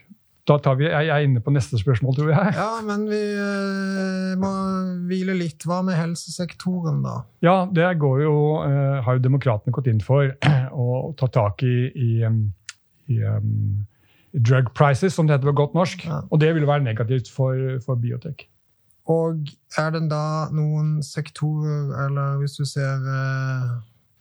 da 0.48 0.56
tar 0.62 0.76
vi, 0.80 0.88
jeg 0.88 1.10
er 1.12 1.24
inne 1.24 1.42
på 1.44 1.52
neste 1.54 1.78
spørsmål, 1.78 2.14
tror 2.16 2.30
jeg. 2.32 2.54
Ja, 2.56 2.70
men 2.84 3.04
vi 3.10 3.20
uh, 3.36 4.36
må 4.40 4.50
hvile 5.10 5.36
litt. 5.36 5.64
Hva 5.68 5.80
med 5.86 5.98
helsesektoren, 5.98 7.02
da? 7.04 7.20
Ja, 7.44 7.56
det 7.70 7.92
går 8.02 8.24
jo, 8.24 8.34
uh, 8.64 9.00
har 9.04 9.18
jo 9.18 9.24
demokratene 9.24 9.74
gått 9.76 9.90
inn 9.92 10.02
for 10.04 10.32
å 10.84 10.88
ta 11.20 11.30
tak 11.32 11.64
i, 11.66 11.76
i, 11.92 12.12
i 13.12 13.20
um, 13.28 13.84
drug 14.32 14.72
prices, 14.76 15.14
som 15.16 15.28
det 15.28 15.38
heter 15.38 15.52
på 15.52 15.60
godt 15.62 15.76
norsk. 15.78 16.08
Ja. 16.08 16.22
Og 16.28 16.42
det 16.42 16.54
vil 16.56 16.68
være 16.68 16.86
negativt 16.88 17.30
for, 17.32 17.78
for 17.84 18.00
biotek. 18.00 18.48
Og 19.08 19.48
er 19.80 19.94
det 19.94 20.02
da 20.10 20.50
noen 20.54 20.98
sektorer, 21.04 21.88
eller 22.06 22.40
hvis 22.42 22.58
du 22.60 22.66
ser 22.68 23.00
eh, 23.00 23.70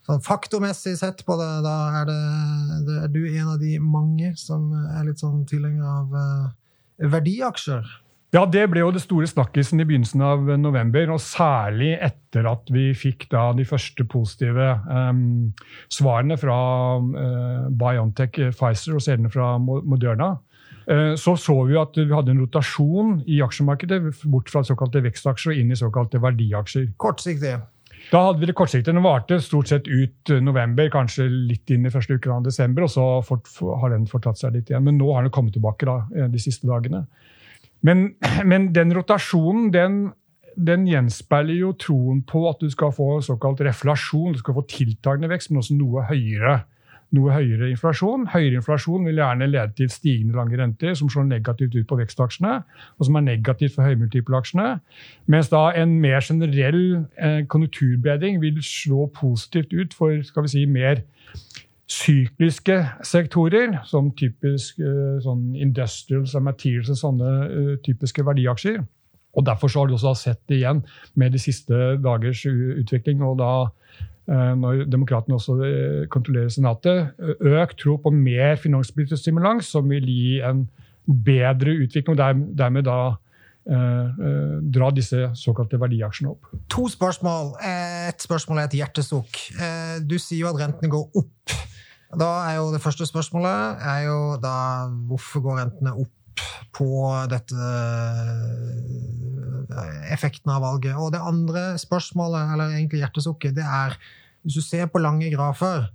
sånn 0.07 0.23
faktormessig 0.25 0.95
sett 1.01 1.25
på 1.27 1.37
det, 1.39 1.49
da 1.65 1.77
er, 2.01 2.11
det, 2.87 2.99
er 3.03 3.11
du 3.13 3.23
en 3.27 3.55
av 3.55 3.57
de 3.61 3.75
mange 3.83 4.33
som 4.39 4.71
er 4.95 5.09
litt 5.09 5.21
sånn 5.21 5.43
tilhenger 5.50 5.86
av 5.86 6.21
eh, 6.24 7.09
verdiaksjer? 7.12 7.89
Ja, 8.29 8.43
det 8.45 8.67
ble 8.69 8.83
jo 8.83 8.91
det 8.93 9.01
store 9.01 9.25
snakkisen 9.25 9.81
i 9.81 9.86
begynnelsen 9.89 10.21
av 10.21 10.50
november, 10.62 11.15
og 11.15 11.21
særlig 11.24 11.95
etter 11.98 12.45
at 12.45 12.67
vi 12.69 12.91
fikk 12.93 13.25
da 13.31 13.48
de 13.57 13.65
første 13.65 14.05
positive 14.05 14.67
um, 14.86 15.50
svarene 15.89 16.38
fra 16.38 16.59
uh, 17.01 17.63
Biontech, 17.74 18.38
Pfizer 18.53 19.00
og 19.00 19.01
senere 19.01 19.33
fra 19.33 19.55
Moderna. 19.57 20.36
Eh, 20.89 21.15
så 21.22 21.36
så 21.38 21.53
vi 21.69 21.77
at 21.77 21.98
vi 21.98 22.10
hadde 22.10 22.34
en 22.34 22.41
rotasjon 22.41 23.19
i 23.29 23.41
aksjemarkedet 23.46 24.01
bort 24.25 24.50
fra 24.50 24.63
såkalte 24.65 25.03
vekstaksjer 25.05 25.53
og 25.53 25.62
inn 25.62 25.74
i 25.74 25.77
såkalte 25.77 26.22
verdiaksjer. 26.24 26.88
Kortsiktig. 26.98 27.60
Da 28.10 28.22
hadde 28.25 28.41
vi 28.41 28.48
det 28.50 28.55
kortsiktig. 28.58 28.89
Den 28.89 29.05
varte 29.05 29.38
stort 29.43 29.69
sett 29.69 29.88
ut 29.88 30.31
eh, 30.34 30.41
november, 30.41 30.89
kanskje 30.89 31.27
litt 31.29 31.69
inn 31.69 31.86
i 31.86 31.93
første 31.93 32.17
uke 32.17 32.31
av 32.34 32.48
desember, 32.48 32.88
og 32.88 32.93
så 32.93 33.75
har 33.81 33.93
den 33.93 34.08
fortatt 34.10 34.41
seg 34.41 34.55
litt 34.55 34.72
igjen. 34.72 34.88
Men 34.88 34.98
nå 34.98 35.12
har 35.13 35.27
den 35.27 35.36
kommet 35.36 35.53
tilbake 35.58 35.86
da, 35.86 36.00
eh, 36.15 36.31
de 36.31 36.41
siste 36.41 36.69
dagene. 36.69 37.03
Men, 37.86 38.15
men 38.50 38.72
den 38.74 38.96
rotasjonen 38.98 39.69
den, 39.75 40.01
den, 40.58 40.89
gjenspeiler 40.89 41.60
jo 41.60 41.75
troen 41.77 42.24
på 42.25 42.48
at 42.50 42.65
du 42.65 42.69
skal 42.74 42.96
få 42.96 43.19
såkalt 43.25 43.62
reflasjon, 43.67 44.34
du 44.34 44.41
skal 44.41 44.58
få 44.58 44.65
tiltagende 44.72 45.29
vekst, 45.29 45.53
men 45.53 45.62
også 45.62 45.77
noe 45.77 46.10
høyere 46.10 46.63
noe 47.16 47.34
høyere 47.34 47.70
inflasjon. 47.74 48.28
Høyere 48.34 48.60
inflasjon 48.60 49.08
vil 49.08 49.22
gjerne 49.22 49.48
lede 49.50 49.74
til 49.78 49.89
stigende 49.94 50.38
lange 50.38 50.60
renter, 50.60 50.94
som 50.98 51.10
slår 51.10 51.30
negativt 51.30 51.78
ut 51.78 51.88
på 51.89 51.98
vekstaksjene, 52.00 52.60
og 52.98 53.08
som 53.08 53.18
er 53.18 53.25
negativt 53.25 53.75
for 53.78 53.88
høymultipelaksjene. 53.88 54.68
Mens 55.32 55.50
da 55.54 55.70
en 55.80 55.98
mer 56.04 56.22
generell 56.25 56.84
eh, 57.18 57.42
konjunkturbedring 57.50 58.42
vil 58.44 58.62
slå 58.66 59.10
positivt 59.16 59.74
ut 59.74 59.98
for 59.98 60.22
skal 60.25 60.46
vi 60.46 60.54
si, 60.54 60.68
mer 60.70 61.04
sykliske 61.89 62.78
sektorer, 63.08 63.80
som 63.89 64.12
typisk 64.18 64.78
eh, 64.84 65.18
sånn 65.25 65.56
industrials 65.58 66.38
og 66.38 66.46
materials 66.46 66.94
og 66.94 67.01
sånne 67.01 67.34
uh, 67.50 67.75
typiske 67.86 68.25
verdiaksjer. 68.25 68.84
Og 69.38 69.46
Derfor 69.46 69.70
så 69.70 69.82
har 69.82 69.89
du 69.89 69.96
også 69.96 70.13
sett 70.18 70.39
det 70.50 70.60
igjen 70.60 70.84
med 71.18 71.34
de 71.34 71.42
siste 71.42 71.74
dagers 72.01 72.42
utvikling. 72.50 73.22
og 73.25 73.38
da 73.42 73.51
Eh, 74.00 74.18
når 74.29 74.83
demokratene 74.91 75.38
også 75.39 75.55
eh, 75.65 76.03
kontrollerer 76.12 76.51
Senatet, 76.53 77.15
økt 77.39 77.79
tro 77.81 77.95
på 78.03 78.12
mer 78.13 78.59
finanspolitisk 78.62 79.24
stimulans, 79.24 79.71
som 79.74 79.89
vil 79.89 80.05
gi 80.05 80.38
en 80.45 80.67
bedre 81.09 81.74
utvikling, 81.86 82.13
og 82.13 82.45
dermed 82.59 82.86
da 82.86 83.00
eh, 83.09 84.21
dra 84.75 84.91
disse 84.93 85.31
såkalte 85.39 85.79
verdiaksjene 85.81 86.36
opp. 86.36 86.51
To 86.75 86.86
spørsmål. 86.91 87.55
Et 87.65 88.21
spørsmål 88.21 88.62
er 88.62 88.69
et 88.69 88.77
hjertesukk. 88.83 89.41
Du 90.05 90.17
sier 90.21 90.43
jo 90.43 90.53
at 90.53 90.62
rentene 90.62 90.93
går 90.93 91.09
opp. 91.24 91.57
Da 92.19 92.29
er 92.50 92.55
jo 92.57 92.71
Det 92.74 92.81
første 92.81 93.05
spørsmålet 93.05 93.83
er 93.86 94.05
jo 94.07 94.21
da 94.41 94.55
hvorfor 95.09 95.45
går 95.45 95.59
rentene 95.63 95.93
opp 95.93 96.45
på 96.74 96.88
dette 97.29 97.69
effekten 100.13 100.51
av 100.53 100.63
valget? 100.65 100.98
Og 100.98 101.13
det 101.15 101.21
andre 101.24 101.63
spørsmålet, 101.81 102.53
eller 102.53 102.75
egentlig 102.75 103.03
hjertesukket, 103.03 103.55
det 103.57 103.65
er 103.65 103.98
hvis 104.43 104.59
du 104.59 104.63
ser 104.63 104.88
på 104.91 105.01
lange 105.03 105.27
grafer 105.33 105.89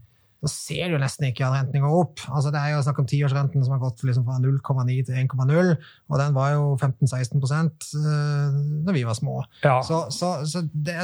så 0.44 0.50
ser 0.52 0.92
du 0.92 0.98
nesten 1.00 1.30
ikke 1.30 1.46
at 1.46 1.54
renten 1.54 1.80
går 1.84 1.94
opp. 1.96 2.22
Altså, 2.28 2.50
det 2.52 2.60
er 2.60 2.74
jo 2.74 2.82
snakk 2.84 3.00
om 3.00 3.06
tiårsrenten 3.08 3.64
som 3.64 3.74
har 3.74 3.80
gått 3.80 4.02
liksom 4.04 4.26
fra 4.26 4.36
0,9 4.42 4.96
til 5.08 5.16
1,0, 5.22 5.70
og 6.10 6.20
den 6.20 6.36
var 6.36 6.50
jo 6.52 6.66
15-16 6.76 7.40
uh, 7.40 8.58
da 8.84 8.94
vi 8.96 9.06
var 9.08 9.16
små. 9.16 9.38
Ja. 9.64 9.78
Så, 9.86 10.04
så, 10.12 10.34
så 10.48 10.66
det, 10.68 10.98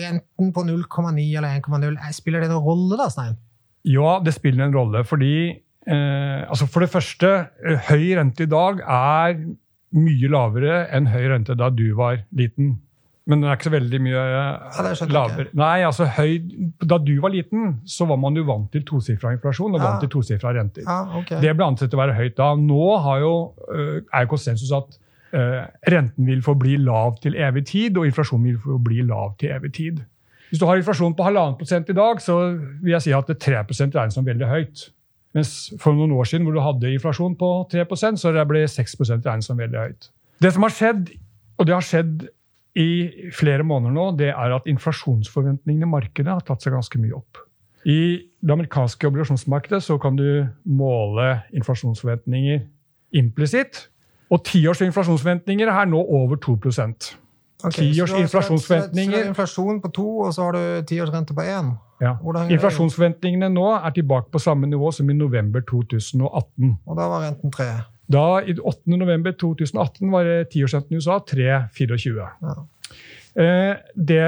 renten 0.00 0.54
på 0.56 0.64
0,9 0.64 1.26
eller 1.28 1.60
1,0, 1.60 1.98
spiller 2.16 2.44
det 2.44 2.52
noen 2.52 2.64
rolle 2.64 3.00
da, 3.00 3.10
Stein? 3.12 3.36
Ja, 3.88 4.18
det 4.24 4.36
spiller 4.36 4.66
en 4.66 4.76
rolle. 4.76 5.04
Fordi 5.08 5.34
eh, 5.50 6.40
altså 6.44 6.66
For 6.68 6.84
det 6.84 6.90
første, 6.92 7.30
eh, 7.64 7.86
høy 7.88 8.10
rente 8.18 8.44
i 8.44 8.50
dag 8.50 8.82
er 8.84 9.38
mye 9.96 10.30
lavere 10.30 10.84
enn 10.94 11.10
høy 11.10 11.26
rente 11.32 11.56
da 11.58 11.70
du 11.74 11.90
var 11.98 12.22
liten. 12.36 12.78
Men 13.30 13.42
den 13.42 13.50
er 13.50 13.58
ikke 13.58 13.68
så 13.68 13.74
veldig 13.74 14.00
mye 14.02 14.22
ja, 14.32 14.44
lavere. 15.12 15.50
Nei, 15.58 15.82
altså 15.86 16.06
høy, 16.16 16.40
Da 16.88 16.98
du 16.98 17.12
var 17.22 17.30
liten, 17.34 17.76
så 17.86 18.06
var 18.10 18.18
man 18.18 18.38
jo 18.38 18.46
vant 18.48 18.70
til 18.74 18.82
tosifra 18.86 19.34
inflasjon 19.36 19.76
og 19.76 19.78
ja. 19.78 19.84
vant 19.84 20.02
til 20.04 20.10
tosifra 20.14 20.54
renter. 20.56 20.86
Ja, 20.86 21.02
okay. 21.20 21.38
Det 21.42 21.52
ble 21.54 21.68
ansett 21.68 21.94
å 21.94 22.00
være 22.00 22.16
høyt 22.18 22.38
da. 22.40 22.52
Nå 22.58 22.88
jo, 23.22 23.34
øh, 23.70 23.98
er 24.02 24.26
jo 24.26 24.32
konsensus 24.32 24.72
at 24.74 24.96
uh, 25.36 25.66
renten 25.92 26.26
vil 26.26 26.42
forbli 26.42 26.78
lav 26.82 27.20
til 27.22 27.36
evig 27.38 27.66
tid, 27.70 28.00
og 28.00 28.08
inflasjonen 28.08 28.48
vil 28.48 28.62
forbli 28.64 29.04
lav 29.06 29.36
til 29.42 29.54
evig 29.54 29.74
tid. 29.78 30.00
Hvis 30.50 30.58
du 30.58 30.66
har 30.66 30.80
inflasjon 30.80 31.14
på 31.14 31.26
halvannen 31.28 31.58
prosent 31.60 31.92
i 31.92 31.94
dag, 31.94 32.18
så 32.22 32.40
vil 32.80 32.96
jeg 32.96 33.04
si 33.04 33.14
at 33.14 33.30
3% 33.30 33.94
regnes 33.94 34.16
som 34.18 34.26
veldig 34.26 34.48
høyt. 34.50 34.88
Mens 35.36 35.70
for 35.78 35.94
noen 35.94 36.12
år 36.16 36.26
siden 36.26 36.46
hvor 36.46 36.56
du 36.56 36.62
hadde 36.64 36.90
inflasjon 36.90 37.36
på 37.38 37.50
3% 37.70 38.18
så 38.18 38.32
ble 38.48 38.64
6 38.66 38.96
regnet 39.10 39.46
som 39.46 39.60
veldig 39.60 39.78
høyt. 39.78 40.10
Det 40.42 40.50
som 40.54 40.64
har 40.66 40.74
skjedd, 40.74 41.12
og 41.60 41.68
det 41.68 41.76
har 41.76 41.86
skjedd 41.86 42.26
i 42.80 42.90
flere 43.34 43.66
måneder 43.66 43.94
nå, 43.94 44.08
det 44.18 44.32
er 44.32 44.56
at 44.56 44.66
inflasjonsforventningene 44.70 45.86
i 45.86 45.90
markedet 45.90 46.32
har 46.32 46.44
tatt 46.46 46.64
seg 46.64 46.74
ganske 46.74 47.00
mye 47.02 47.16
opp. 47.18 47.42
I 47.88 48.26
det 48.40 48.52
amerikanske 48.52 49.08
obligasjonsmarkedet 49.08 49.82
så 49.84 49.96
kan 50.00 50.18
du 50.18 50.46
måle 50.68 51.40
inflasjonsforventninger 51.56 52.62
implisitt. 53.20 53.86
Og 54.30 54.44
tiårs 54.46 54.82
inflasjonsforventninger 54.84 55.70
er 55.72 55.88
nå 55.90 56.00
over 56.04 56.38
2 56.38 56.58
Okay, 57.64 57.92
tiårs 57.92 58.14
inflasjonsforventninger. 58.16 59.28
Inflasjon 59.28 59.80
på 59.82 59.90
to, 59.94 60.08
og 60.26 60.34
så 60.34 60.48
har 60.48 60.56
du 60.56 60.86
tiårsrente 60.88 61.36
på 61.36 61.44
én? 61.44 61.72
Ja. 62.00 62.14
Inflasjonsforventningene 62.48 63.50
nå 63.52 63.66
er 63.76 63.94
tilbake 63.96 64.32
på 64.32 64.40
samme 64.40 64.68
nivå 64.70 64.92
som 64.96 65.10
i 65.10 65.16
november 65.16 65.64
2018. 65.68 66.74
Og 66.86 66.96
da 66.96 67.08
var 67.12 67.26
renten 67.26 67.52
tre? 67.52 67.68
Da, 68.10 68.24
i 68.42 68.56
8. 68.56 68.96
november 68.96 69.36
2018 69.38 70.10
var 70.12 70.30
tiårsrenten 70.50 70.96
i 70.96 71.00
USA 71.00 71.20
3,24. 71.30 72.28
Ja. 72.42 72.56
Eh, 73.40 73.74
det 73.94 74.26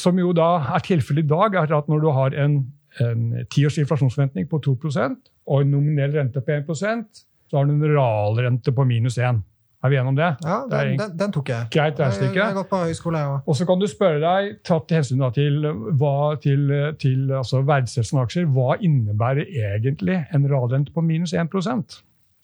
som 0.00 0.18
jo 0.18 0.32
da 0.34 0.50
er 0.74 0.84
tilfellet 0.86 1.28
i 1.28 1.30
dag, 1.30 1.54
er 1.54 1.74
at 1.76 1.90
når 1.92 2.00
du 2.02 2.10
har 2.16 2.38
en, 2.44 2.60
en 3.04 3.26
tiårs 3.52 3.78
inflasjonsforventning 3.78 4.48
på 4.50 4.58
2 4.64 4.78
og 5.46 5.60
en 5.60 5.70
nominell 5.70 6.16
rente 6.16 6.40
på 6.40 6.56
1% 6.56 7.26
så 7.50 7.58
har 7.58 7.66
du 7.66 7.72
en 7.74 7.84
realrente 7.96 8.72
på 8.72 8.84
minus 8.86 9.18
1. 9.18 9.42
Er 9.80 9.88
vi 9.88 9.96
enige 9.96 10.12
om 10.12 10.16
det? 10.16 10.28
Ja, 10.44 10.56
den, 10.68 10.98
den, 10.98 11.12
den 11.18 11.32
tok 11.32 11.48
jeg. 11.48 11.68
Greit 11.72 12.00
regnestykke. 12.00 12.36
Jeg 12.36 12.44
har 12.44 12.56
gått 12.58 12.68
på 12.68 12.82
høyskole, 12.82 13.22
ja. 13.24 13.38
Og 13.48 13.56
så 13.56 13.64
kan 13.68 13.80
du 13.80 13.86
spørre 13.88 14.20
deg, 14.20 14.50
tatt 14.68 14.92
hensyn 14.92 15.24
til, 15.32 15.64
hva, 15.96 16.34
til, 16.42 16.66
til 17.00 17.32
altså 17.32 17.62
verdsettelse 17.64 18.20
aksjer, 18.20 18.50
hva 18.52 18.76
innebærer 18.76 19.48
egentlig 19.48 20.18
en 20.36 20.44
realrente 20.52 20.92
på 20.92 21.04
minus 21.04 21.32
1% 21.32 21.96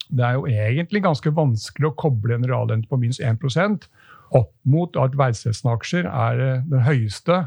Det 0.08 0.24
er 0.24 0.38
jo 0.38 0.46
egentlig 0.48 1.02
ganske 1.04 1.34
vanskelig 1.36 1.90
å 1.90 1.96
koble 2.00 2.38
en 2.38 2.48
realrente 2.48 2.88
på 2.88 3.00
minus 3.02 3.20
1% 3.20 3.84
opp 4.34 4.52
mot 4.64 4.96
at 4.98 5.18
verdsettelsen 5.18 5.70
aksjer 5.70 6.08
er 6.08 6.40
eh, 6.42 6.64
den 6.70 6.82
høyeste 6.86 7.44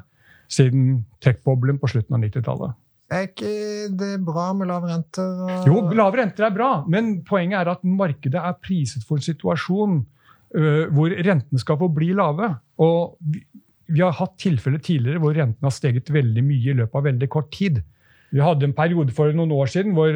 siden 0.49 1.03
tech-boblen 1.23 1.79
på 1.81 1.89
slutten 1.91 2.15
av 2.17 2.23
90-tallet. 2.23 2.77
Er 3.09 3.25
ikke 3.25 3.51
det 3.97 4.11
bra 4.25 4.51
med 4.53 4.69
lave 4.69 4.91
renter? 4.91 5.63
Jo, 5.65 5.81
lave 5.97 6.21
renter 6.21 6.45
er 6.45 6.53
bra, 6.53 6.71
men 6.89 7.19
poenget 7.25 7.57
er 7.63 7.71
at 7.73 7.85
markedet 7.85 8.37
er 8.37 8.57
priset 8.61 9.05
for 9.07 9.17
en 9.17 9.25
situasjon 9.25 9.95
uh, 10.03 10.83
hvor 10.93 11.15
rentene 11.17 11.61
skal 11.61 11.79
forbli 11.81 12.11
lave. 12.17 12.51
Og 12.85 13.15
vi, 13.33 13.41
vi 13.89 14.03
har 14.05 14.13
hatt 14.19 14.37
tilfeller 14.41 14.81
tidligere 14.85 15.21
hvor 15.23 15.33
rentene 15.33 15.65
har 15.65 15.73
steget 15.73 16.11
veldig 16.13 16.43
mye 16.45 16.75
i 16.75 16.77
løpet 16.77 17.01
av 17.01 17.09
veldig 17.09 17.31
kort 17.33 17.49
tid. 17.55 17.81
Vi 18.29 18.41
hadde 18.45 18.67
en 18.67 18.75
periode 18.77 19.13
for 19.17 19.33
noen 19.33 19.51
år 19.57 19.71
siden 19.73 19.95
hvor, 19.97 20.13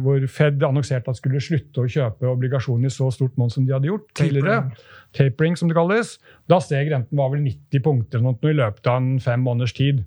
hvor 0.00 0.24
Fed 0.32 0.62
annonserte 0.64 1.12
at 1.12 1.18
de 1.18 1.20
skulle 1.20 1.42
slutte 1.44 1.82
å 1.82 1.90
kjøpe 1.90 2.30
obligasjoner 2.30 2.88
i 2.88 2.94
så 2.94 3.10
stort 3.12 3.36
monn 3.36 3.52
som 3.52 3.66
de 3.68 3.74
hadde 3.76 3.90
gjort 3.90 4.06
tidligere. 4.16 4.62
Tapering. 4.72 4.86
Tapering, 5.18 5.58
som 5.60 5.68
det 5.68 5.76
kalles. 5.76 6.14
Da 6.48 6.62
steg 6.64 6.88
renten 6.94 7.20
var 7.20 7.28
vel 7.34 7.44
90 7.44 7.84
punkter 7.84 8.24
i 8.24 8.56
løpet 8.56 8.88
av 8.88 9.02
en 9.02 9.20
fem 9.20 9.44
måneders 9.44 9.76
tid. 9.76 10.00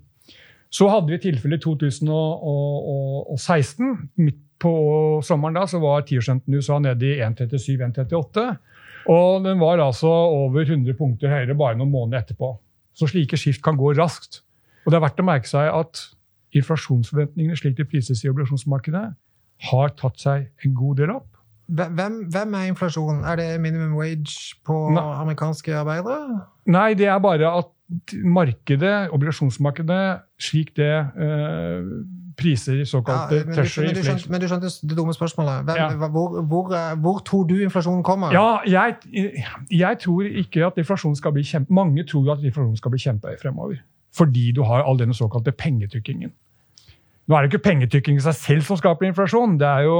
Så 0.76 0.84
hadde 0.92 1.14
vi 1.14 1.22
tilfellet 1.22 1.62
i 1.62 1.64
2016. 1.64 4.10
Midt 4.20 4.42
på 4.60 4.72
sommeren 5.24 5.56
da, 5.56 5.64
så 5.68 5.78
var 5.80 6.04
tiårsrenten 6.08 6.52
i 6.52 6.56
USA 6.60 6.76
nede 6.82 7.06
i 7.06 7.20
1,37-1,38. 7.24 8.56
Og 9.12 9.44
den 9.44 9.60
var 9.60 9.80
altså 9.80 10.08
over 10.08 10.64
100 10.64 10.96
punkter 10.98 11.32
høyere 11.32 11.54
bare 11.56 11.78
noen 11.78 11.92
måneder 11.92 12.24
etterpå. 12.24 12.50
Så 12.96 13.08
slike 13.12 13.38
skift 13.38 13.62
kan 13.64 13.78
gå 13.78 13.92
raskt. 13.96 14.42
Og 14.84 14.92
det 14.92 14.98
er 14.98 15.04
verdt 15.04 15.22
å 15.22 15.26
merke 15.26 15.50
seg 15.50 15.70
at 15.70 16.02
inflasjonsforventningene 16.56 17.56
slik 17.58 17.76
de 17.78 17.86
prises 17.88 18.22
i 18.24 18.30
obligasjonsmarkedet, 18.30 19.06
har 19.70 19.94
tatt 19.96 20.20
seg 20.20 20.50
en 20.64 20.76
god 20.76 21.00
del 21.00 21.14
opp. 21.14 21.30
Hvem, 21.66 22.18
hvem, 22.30 22.52
er 22.54 22.68
inflasjon? 22.70 23.24
Er 23.26 23.40
det 23.40 23.46
minimum 23.60 23.96
wage 23.98 24.54
på 24.66 24.74
Nei. 24.94 25.06
amerikanske 25.24 25.74
arbeidere? 25.74 26.44
Nei, 26.70 26.92
det 26.98 27.08
er 27.10 27.18
bare 27.22 27.50
at 27.62 27.72
markedet, 28.24 29.10
obligasjonsmarkedet, 29.14 30.20
slik 30.42 30.72
det 30.76 30.92
eh, 30.92 31.90
priser 32.36 32.84
såkalte 32.84 33.36
ja, 33.36 33.44
treasury 33.54 33.86
men, 33.86 33.94
du 33.94 34.02
skjønte, 34.02 34.30
men 34.30 34.42
du 34.42 34.46
skjønte 34.50 34.70
det 34.90 34.96
dumme 34.98 35.14
spørsmålet. 35.14 35.64
Hvem, 35.68 35.76
ja. 35.76 36.08
hvor, 36.12 36.40
hvor, 36.42 36.72
eh, 36.76 36.96
hvor, 37.00 37.20
tror 37.26 37.44
du 37.48 37.54
inflasjonen 37.62 38.02
kommer? 38.02 38.34
Ja, 38.34 38.58
jeg, 38.66 38.96
jeg, 39.70 39.98
tror 40.02 40.26
ikke 40.26 40.66
at 40.66 40.80
inflasjonen 40.82 41.16
skal 41.16 41.32
bli 41.36 41.46
kjempe... 41.46 41.72
Mange 41.72 42.04
tror 42.04 42.32
at 42.34 42.42
inflasjonen 42.44 42.76
skal 42.76 42.94
bli 42.94 43.02
kjempehøy 43.06 43.38
fremover. 43.42 43.78
Fordi 44.16 44.50
du 44.56 44.62
har 44.66 44.82
all 44.82 44.98
denne 44.98 45.14
såkalte 45.14 45.52
pengetrykkingen. 45.52 46.32
Nå 47.26 47.34
er 47.34 47.42
det 47.42 47.50
ikke 47.50 47.64
pengetykking 47.70 48.20
i 48.20 48.22
seg 48.22 48.36
selv 48.38 48.66
som 48.66 48.78
skaper 48.78 49.08
inflasjon. 49.08 49.56
Det 49.58 49.66
er 49.66 49.86
jo 49.86 49.96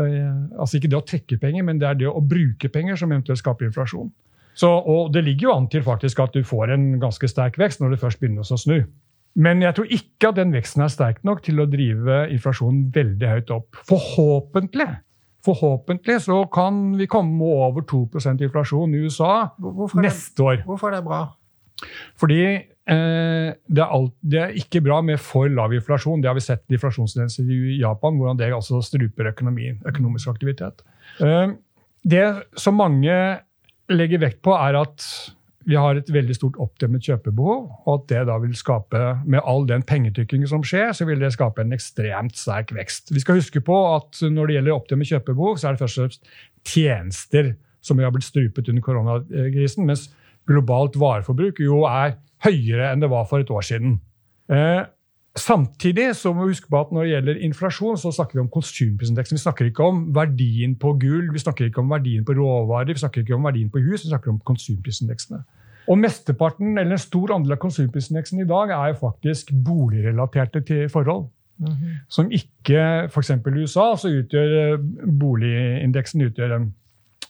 eh, 0.00 0.60
altså 0.60 0.78
ikke 0.78 0.92
det 0.92 1.00
å 1.00 1.04
trekke 1.04 1.40
penger, 1.40 1.66
men 1.68 1.80
det 1.80 1.88
er 1.88 1.98
det 2.00 2.08
å 2.08 2.22
bruke 2.24 2.70
penger 2.72 2.96
som 3.00 3.12
eventuelt 3.12 3.40
skaper 3.40 3.68
inflasjon. 3.68 4.12
Så, 4.58 4.68
og 4.68 5.12
det 5.14 5.24
ligger 5.24 5.48
jo 5.48 5.54
an 5.56 5.68
til 5.72 5.84
faktisk 5.84 6.20
at 6.20 6.34
du 6.36 6.42
får 6.44 6.74
en 6.74 6.90
ganske 7.00 7.28
sterk 7.30 7.56
vekst 7.60 7.80
når 7.80 7.94
det 7.94 8.02
først 8.02 8.20
begynner 8.20 8.44
å 8.44 8.58
snu. 8.60 8.82
Men 9.32 9.62
jeg 9.64 9.76
tror 9.76 9.94
ikke 9.96 10.28
at 10.28 10.36
den 10.36 10.52
veksten 10.52 10.84
er 10.84 10.92
sterk 10.92 11.22
nok 11.24 11.40
til 11.46 11.62
å 11.62 11.68
drive 11.70 12.26
inflasjonen 12.34 12.90
veldig 12.92 13.30
høyt 13.30 13.54
opp. 13.54 13.80
Forhåpentlig 13.88 14.90
Forhåpentlig 15.42 16.20
så 16.22 16.44
kan 16.54 16.92
vi 16.94 17.08
komme 17.10 17.42
over 17.42 17.82
2% 17.82 18.44
inflasjon 18.46 18.92
i 18.94 19.00
USA 19.02 19.48
neste 19.98 20.44
år. 20.44 20.60
Hvorfor 20.68 20.92
er 20.92 21.00
det 21.00 21.06
bra? 21.08 21.24
Fordi 22.20 22.42
eh, 22.46 23.48
det, 23.50 23.80
er 23.82 23.88
alt, 23.88 24.14
det, 24.22 24.38
er 24.38 24.60
ikke 24.60 24.84
bra 24.86 25.00
med 25.02 25.18
for 25.18 25.50
lav 25.50 25.74
inflasjon. 25.74 26.22
Det 26.22 26.30
har 26.30 26.38
vi 26.38 26.44
sett 26.44 26.62
i 26.70 26.76
inflasjonstendenser 26.78 27.50
i 27.50 27.80
Japan, 27.80 28.20
hvordan 28.20 28.38
det 28.38 28.52
altså 28.54 28.78
struper 28.86 29.32
økonomien, 29.32 29.80
økonomisk 29.88 30.30
aktivitet. 30.30 30.84
Eh, 31.18 31.56
det 32.06 32.26
som 32.54 32.78
mange 32.78 33.16
legger 33.96 34.22
vekt 34.22 34.42
på, 34.44 34.54
er 34.56 34.78
at 34.80 35.06
vi 35.68 35.76
har 35.78 35.98
et 35.98 36.08
veldig 36.10 36.34
stort 36.34 36.56
oppdemmet 36.62 37.04
kjøpebehov, 37.06 37.66
og 37.86 37.92
at 37.94 38.06
det 38.10 38.22
da 38.26 38.38
vil 38.42 38.54
skape, 38.58 39.02
med 39.22 39.44
all 39.46 39.66
den 39.68 39.84
pengetykkingen 39.86 40.50
som 40.50 40.64
skjer, 40.66 40.90
så 40.96 41.06
vil 41.06 41.22
det 41.22 41.32
skape 41.36 41.62
en 41.62 41.74
ekstremt 41.76 42.38
sterk 42.38 42.72
vekst. 42.74 43.12
Vi 43.14 43.22
skal 43.22 43.38
huske 43.38 43.62
på 43.64 43.76
at 43.92 44.24
når 44.26 44.48
det 44.48 44.56
gjelder 44.56 44.74
oppdemmet 44.74 45.12
kjøpebehov, 45.12 45.60
så 45.60 45.68
er 45.68 45.76
det 45.76 45.84
først 45.84 46.00
og 46.00 46.08
fremst 46.08 46.32
tjenester 46.66 47.52
som 47.82 47.98
har 48.02 48.14
blitt 48.14 48.26
strupet 48.26 48.70
under 48.70 48.82
koronakrisen, 48.84 49.86
mens 49.86 50.08
globalt 50.50 50.98
vareforbruk 50.98 51.62
jo 51.62 51.84
er 51.86 52.16
høyere 52.42 52.90
enn 52.90 53.02
det 53.02 53.10
var 53.10 53.28
for 53.30 53.42
et 53.42 53.50
år 53.54 53.66
siden. 53.66 53.96
Eh, 54.50 54.82
Samtidig 55.38 56.10
så 56.16 56.32
må 56.32 56.44
vi 56.44 56.52
huske 56.52 56.68
på 56.68 56.76
at 56.76 56.90
når 56.92 57.06
det 57.06 57.10
gjelder 57.10 57.38
inflasjon, 57.46 57.96
så 57.96 58.10
snakker 58.12 58.36
vi 58.36 58.42
om 58.42 58.50
konsumprisindeksen. 58.52 59.38
Vi 59.38 59.40
snakker 59.40 59.68
ikke 59.70 59.84
om 59.88 60.02
verdien 60.14 60.74
på 60.76 60.92
gull, 61.00 61.30
vi 61.32 61.40
snakker 61.40 61.70
ikke 61.70 61.80
om 61.80 61.90
verdien 61.90 62.24
på 62.24 62.36
råvarer, 62.36 62.92
vi 62.92 63.00
snakker 63.00 63.22
ikke 63.22 63.38
om 63.38 63.48
verdien 63.48 63.70
på 63.72 63.80
hus, 63.80 64.04
vi 64.04 64.10
snakker 64.10 64.30
om 64.34 64.40
konsumprisindeksene. 64.44 65.40
Og 65.88 65.98
mesteparten, 65.98 66.76
eller 66.78 66.92
En 66.92 66.98
stor 66.98 67.32
andel 67.34 67.56
av 67.56 67.62
konsumprisindeksen 67.64 68.40
i 68.40 68.48
dag 68.48 68.70
er 68.70 68.92
jo 68.92 68.98
faktisk 69.00 69.52
boligrelaterte 69.64 70.88
forhold. 70.88 71.28
Mm 71.58 71.72
-hmm. 71.72 71.96
Som 72.08 72.30
ikke 72.30 73.08
F.eks. 73.08 73.30
i 73.30 73.62
USA 73.62 73.96
så 73.96 74.08
utgjør 74.08 74.76
boligindeksen 75.18 76.20
utgjør 76.20 76.56
en, 76.56 76.74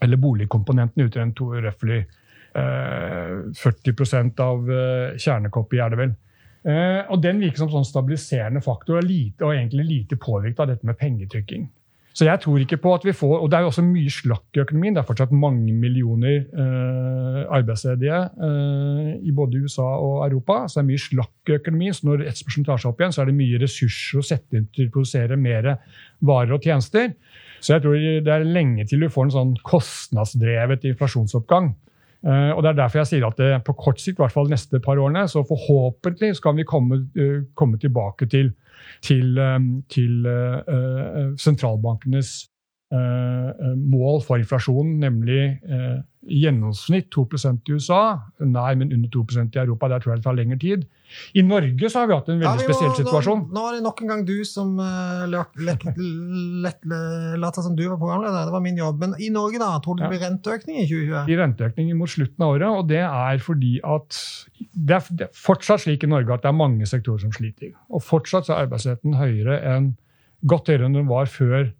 eller 0.02 0.16
boligkomponenten 0.16 1.02
utgjør 1.02 1.22
en 1.22 1.34
to, 1.34 1.44
røftlig 1.54 2.06
eh, 2.54 3.52
40 3.54 4.40
av 4.40 4.70
eh, 4.70 5.18
kjernekopi, 5.18 5.76
er 5.76 5.88
det 5.88 5.98
vel. 5.98 6.14
Eh, 6.62 7.02
og 7.10 7.22
Den 7.22 7.40
virker 7.42 7.64
som 7.64 7.70
sånn 7.72 7.86
stabiliserende 7.86 8.62
faktor 8.62 9.00
og, 9.00 9.06
lite, 9.06 9.42
og 9.44 9.54
egentlig 9.54 9.86
lite 9.88 10.18
påvirket 10.20 10.62
av 10.62 10.70
dette 10.70 10.86
med 10.86 10.98
pengetrykking. 11.00 11.70
Så 12.12 12.26
jeg 12.26 12.42
tror 12.42 12.60
ikke 12.60 12.76
på 12.76 12.90
at 12.92 13.04
vi 13.06 13.14
får, 13.16 13.38
og 13.40 13.50
Det 13.50 13.56
er 13.56 13.62
jo 13.64 13.70
også 13.70 13.84
mye 13.86 14.10
slakk 14.12 14.56
i 14.56 14.60
økonomien. 14.60 14.94
Det 14.94 15.00
er 15.00 15.08
fortsatt 15.08 15.32
mange 15.32 15.72
millioner 15.72 16.42
eh, 16.44 17.38
arbeidsledige 17.48 18.18
eh, 18.48 19.12
i 19.24 19.32
både 19.32 19.62
USA 19.64 19.86
og 19.96 20.26
Europa. 20.26 20.66
Så 20.68 20.78
det 20.78 20.82
er 20.82 20.90
mye 20.90 21.04
slakk 21.06 21.48
i 21.48 21.56
økonomien. 21.56 21.96
Så 21.96 22.06
når 22.06 22.26
etterspørselen 22.26 22.68
tar 22.68 22.82
seg 22.82 22.90
opp 22.92 23.00
igjen, 23.00 23.16
så 23.16 23.22
er 23.22 23.30
det 23.30 23.38
mye 23.38 23.62
ressurser 23.62 24.20
å 24.20 24.26
sette 24.28 24.60
inn 24.60 24.68
til 24.76 24.90
å 24.90 24.92
produsere 24.98 25.40
mer 25.40 25.70
varer 26.20 26.52
og 26.58 26.68
tjenester. 26.68 27.14
Så 27.62 27.76
jeg 27.76 27.84
tror 27.84 27.96
det 27.96 28.34
er 28.34 28.44
lenge 28.44 28.84
til 28.90 29.00
du 29.00 29.08
får 29.08 29.30
en 29.30 29.36
sånn 29.38 29.56
kostnadsdrevet 29.64 30.84
inflasjonsoppgang. 30.92 31.72
Uh, 32.22 32.52
og 32.54 32.62
det 32.62 32.70
er 32.70 32.78
derfor 32.78 33.02
jeg 33.02 33.10
sier 33.10 33.26
at 33.26 33.38
det, 33.40 33.50
på 33.66 33.74
kort 33.78 34.00
sikt, 34.00 34.20
i 34.20 34.22
hvert 34.22 34.34
fall 34.34 34.46
de 34.46 34.54
neste 34.54 34.78
par 34.82 35.00
årene, 35.02 35.24
så 35.30 35.42
forhåpentlig 35.46 36.36
skal 36.38 36.54
vi 36.58 36.66
komme, 36.68 37.02
uh, 37.18 37.40
komme 37.58 37.80
tilbake 37.82 38.30
til 38.30 38.52
til, 39.02 39.38
til 39.90 40.26
uh, 40.26 41.34
sentralbankenes 41.38 42.30
mål 42.92 44.20
for 44.26 44.42
inflasjonen, 44.42 44.98
nemlig 45.00 45.42
i 46.22 46.38
gjennomsnitt 46.44 47.08
2 47.10 47.24
i 47.66 47.72
USA. 47.74 48.02
Nei, 48.38 48.74
men 48.78 48.92
under 48.94 49.08
2% 49.10 49.56
i 49.56 49.60
Europa. 49.62 49.88
Der 49.90 50.02
tror 50.02 50.12
jeg 50.12 50.20
det 50.20 50.26
tar 50.26 50.36
lengre 50.38 50.58
tid. 50.60 50.84
I 51.34 51.42
Norge 51.42 51.90
så 51.90 52.02
har 52.02 52.06
vi 52.08 52.14
hatt 52.14 52.28
en 52.30 52.38
veldig 52.40 52.62
ja, 52.62 52.68
spesiell 52.68 52.94
situasjon. 52.96 53.42
Nå, 53.48 53.56
nå 53.56 53.64
er 53.68 53.72
det 53.76 53.82
nok 53.84 54.02
en 54.02 54.12
gang 54.12 54.22
du 54.28 54.44
som 54.48 54.78
uh, 54.78 55.26
lata 57.42 57.64
som 57.64 57.74
du 57.76 57.82
var 57.88 57.98
programleder. 57.98 58.46
Det 58.46 58.54
var 58.54 58.64
min 58.64 58.78
jobb. 58.78 59.02
Men 59.02 59.16
i 59.18 59.32
Norge, 59.34 59.58
da? 59.62 59.72
Tror 59.82 59.98
du 59.98 60.04
det 60.04 60.12
blir 60.14 60.24
renteøkning 60.24 60.78
i 60.84 60.86
2020? 60.86 61.26
I 61.26 61.40
renteøkning 61.42 61.92
mot 61.98 62.14
slutten 62.14 62.46
av 62.46 62.54
året. 62.54 62.70
Og 62.70 62.88
det 62.92 63.02
er 63.02 63.42
fordi 63.42 63.74
at 63.82 64.22
det 64.72 64.98
er, 65.00 65.10
det 65.10 65.28
er 65.28 65.36
fortsatt 65.36 65.84
slik 65.84 66.06
i 66.06 66.12
Norge 66.12 66.38
at 66.38 66.46
det 66.46 66.52
er 66.52 66.60
mange 66.62 66.86
sektorer 66.88 67.26
som 67.26 67.34
sliter. 67.34 67.74
Og 67.90 68.04
fortsatt 68.06 68.46
så 68.46 68.54
er 68.54 68.68
arbeidsledigheten 68.68 69.18
høyere 69.18 69.58
enn 69.74 69.94
godt 70.48 70.70
høyere 70.70 70.86
enn 70.88 70.96
den 71.02 71.10
var 71.10 71.28
før 71.30 71.70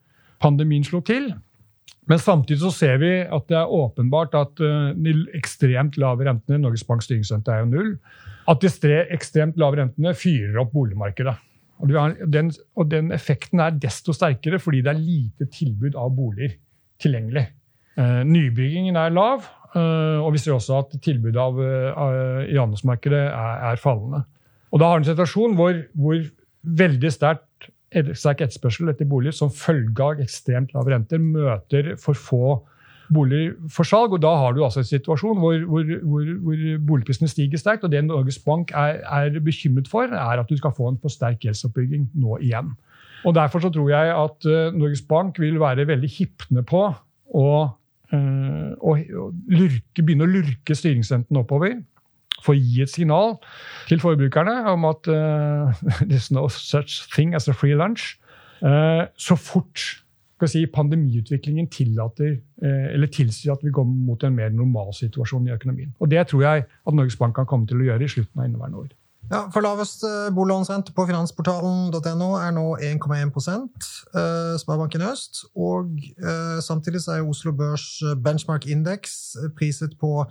pandemien 0.43 0.85
slo 0.87 1.01
til. 1.07 1.31
Men 2.11 2.19
samtidig 2.19 2.59
så 2.65 2.73
ser 2.75 2.99
vi 2.99 3.13
at 3.23 3.47
det 3.51 3.57
er 3.61 3.71
åpenbart 3.71 4.35
at 4.35 4.61
uh, 4.65 4.91
de 4.99 5.15
ekstremt 5.39 5.99
lave 6.01 6.27
rentene 6.27 6.59
Norges 6.59 6.85
Banks 6.87 7.07
styringsrente 7.07 7.55
er 7.55 7.63
jo 7.63 7.71
null. 7.71 7.95
At 8.51 8.63
de 8.65 8.93
ekstremt 9.15 9.59
lave 9.61 9.79
rentene 9.79 10.15
fyrer 10.19 10.59
opp 10.65 10.73
boligmarkedet. 10.75 11.37
Og 11.83 11.91
den, 12.31 12.51
og 12.79 12.91
den, 12.91 13.11
effekten 13.15 13.63
er 13.63 13.75
desto 13.75 14.15
sterkere 14.15 14.61
fordi 14.63 14.83
det 14.83 14.93
er 14.93 15.01
lite 15.03 15.49
tilbud 15.51 15.97
av 15.99 16.13
boliger 16.15 16.57
tilgjengelig. 17.03 17.47
Uh, 17.99 18.23
nybyggingen 18.27 18.97
er 18.99 19.15
lav, 19.15 19.47
uh, 19.77 20.19
og 20.23 20.33
vi 20.35 20.43
ser 20.43 20.57
også 20.57 20.83
at 20.83 20.95
tilbudet 21.05 21.39
av, 21.39 21.59
i 22.49 22.59
handelsmarkedet 22.59 23.25
er, 23.29 23.57
er, 23.71 23.83
fallende. 23.83 24.25
Og 24.73 24.81
da 24.81 24.89
har 24.89 24.99
du 24.99 25.05
en 25.05 25.11
situasjon 25.11 25.59
hvor, 25.59 25.83
hvor 25.95 26.23
veldig 26.63 27.11
sterkt 27.13 27.47
sterk 27.93 28.43
etterspørsel 28.45 28.91
etter 28.93 29.09
boliger 29.09 29.37
som 29.37 29.53
følge 29.53 30.05
av 30.05 30.21
ekstremt 30.23 30.73
lave 30.77 30.95
renter 30.95 31.21
møter 31.23 31.95
for 32.01 32.19
få 32.19 32.61
boliger 33.13 33.55
for 33.73 33.89
salg. 33.89 34.15
og 34.17 34.23
Da 34.23 34.33
har 34.39 34.55
du 34.55 34.63
altså 34.65 34.83
en 34.83 34.89
situasjon 34.89 35.41
hvor, 35.41 35.59
hvor, 35.69 35.93
hvor, 36.03 36.31
hvor 36.45 36.63
boligprisene 36.89 37.29
stiger 37.29 37.61
sterkt. 37.61 37.85
og 37.85 37.93
Det 37.93 38.05
Norges 38.05 38.39
Bank 38.39 38.73
er, 38.75 39.03
er, 39.05 39.41
bekymret 39.41 39.91
for, 39.91 40.09
er 40.09 40.41
at 40.41 40.49
du 40.49 40.57
skal 40.57 40.75
få 40.77 40.89
en 40.89 40.99
for 41.03 41.13
sterk 41.13 41.45
gjeldsoppbygging 41.45 42.11
nå 42.15 42.39
igjen. 42.41 42.73
Og 43.25 43.35
Derfor 43.35 43.63
så 43.63 43.71
tror 43.71 43.91
jeg 43.93 44.15
at 44.17 44.49
uh, 44.51 44.75
Norges 44.75 45.05
Bank 45.07 45.39
vil 45.39 45.61
være 45.61 45.87
veldig 45.87 46.11
hipne 46.11 46.65
på 46.67 46.83
å, 46.89 47.49
å, 48.13 48.19
å 48.83 48.97
lurke, 49.53 50.03
begynne 50.03 50.27
å 50.27 50.33
lurke 50.33 50.75
styringsrenten 50.75 51.39
oppover 51.39 51.79
for 52.43 52.55
å 52.55 52.59
gi 52.59 52.83
et 52.85 52.93
signal 52.93 53.37
til 53.89 54.03
forbrukerne 54.03 54.57
om 54.73 54.87
at 54.91 55.09
uh, 55.11 55.83
there's 56.09 56.31
no 56.35 56.49
such 56.49 57.03
thing 57.15 57.37
as 57.39 57.49
a 57.49 57.57
free 57.57 57.77
lunch. 57.79 58.17
Uh, 58.63 59.09
så 59.19 59.39
fort 59.39 60.03
si, 60.51 60.65
pandemiutviklingen 60.67 61.69
tillater, 61.71 62.37
uh, 62.65 62.87
eller 62.95 63.11
tilsier 63.15 63.55
at 63.55 63.63
vi 63.63 63.71
går 63.75 63.87
mot 63.87 64.25
en 64.27 64.35
mer 64.35 64.51
normal 64.51 64.91
situasjon 64.97 65.47
i 65.47 65.55
økonomien. 65.55 65.93
Og 66.01 66.11
Det 66.11 66.27
tror 66.31 66.43
jeg 66.43 66.67
at 66.67 66.95
Norges 66.95 67.17
Bank 67.17 67.37
kan 67.39 67.47
komme 67.47 67.67
til 67.71 67.83
å 67.83 67.93
gjøre 67.93 68.07
i 68.07 68.11
slutten 68.11 68.43
av 68.43 68.49
inneværende 68.49 68.83
år. 68.83 68.91
Ja, 69.31 69.47
for 69.55 69.65
Lavest 69.65 70.03
boliglånsrente 70.35 70.93
på 70.93 71.07
finansportalen.no 71.09 72.31
er 72.37 72.51
nå 72.53 72.65
1,1 72.85 73.31
eh, 73.55 74.57
Sparebanken 74.61 75.05
Øst. 75.07 75.45
Og 75.57 75.95
eh, 76.19 76.59
samtidig 76.61 77.01
er 77.09 77.23
Oslo 77.25 77.53
Børs 77.57 78.03
benchmark 78.25 78.67
indeks 78.67 79.37
priset 79.57 79.97
på 80.01 80.27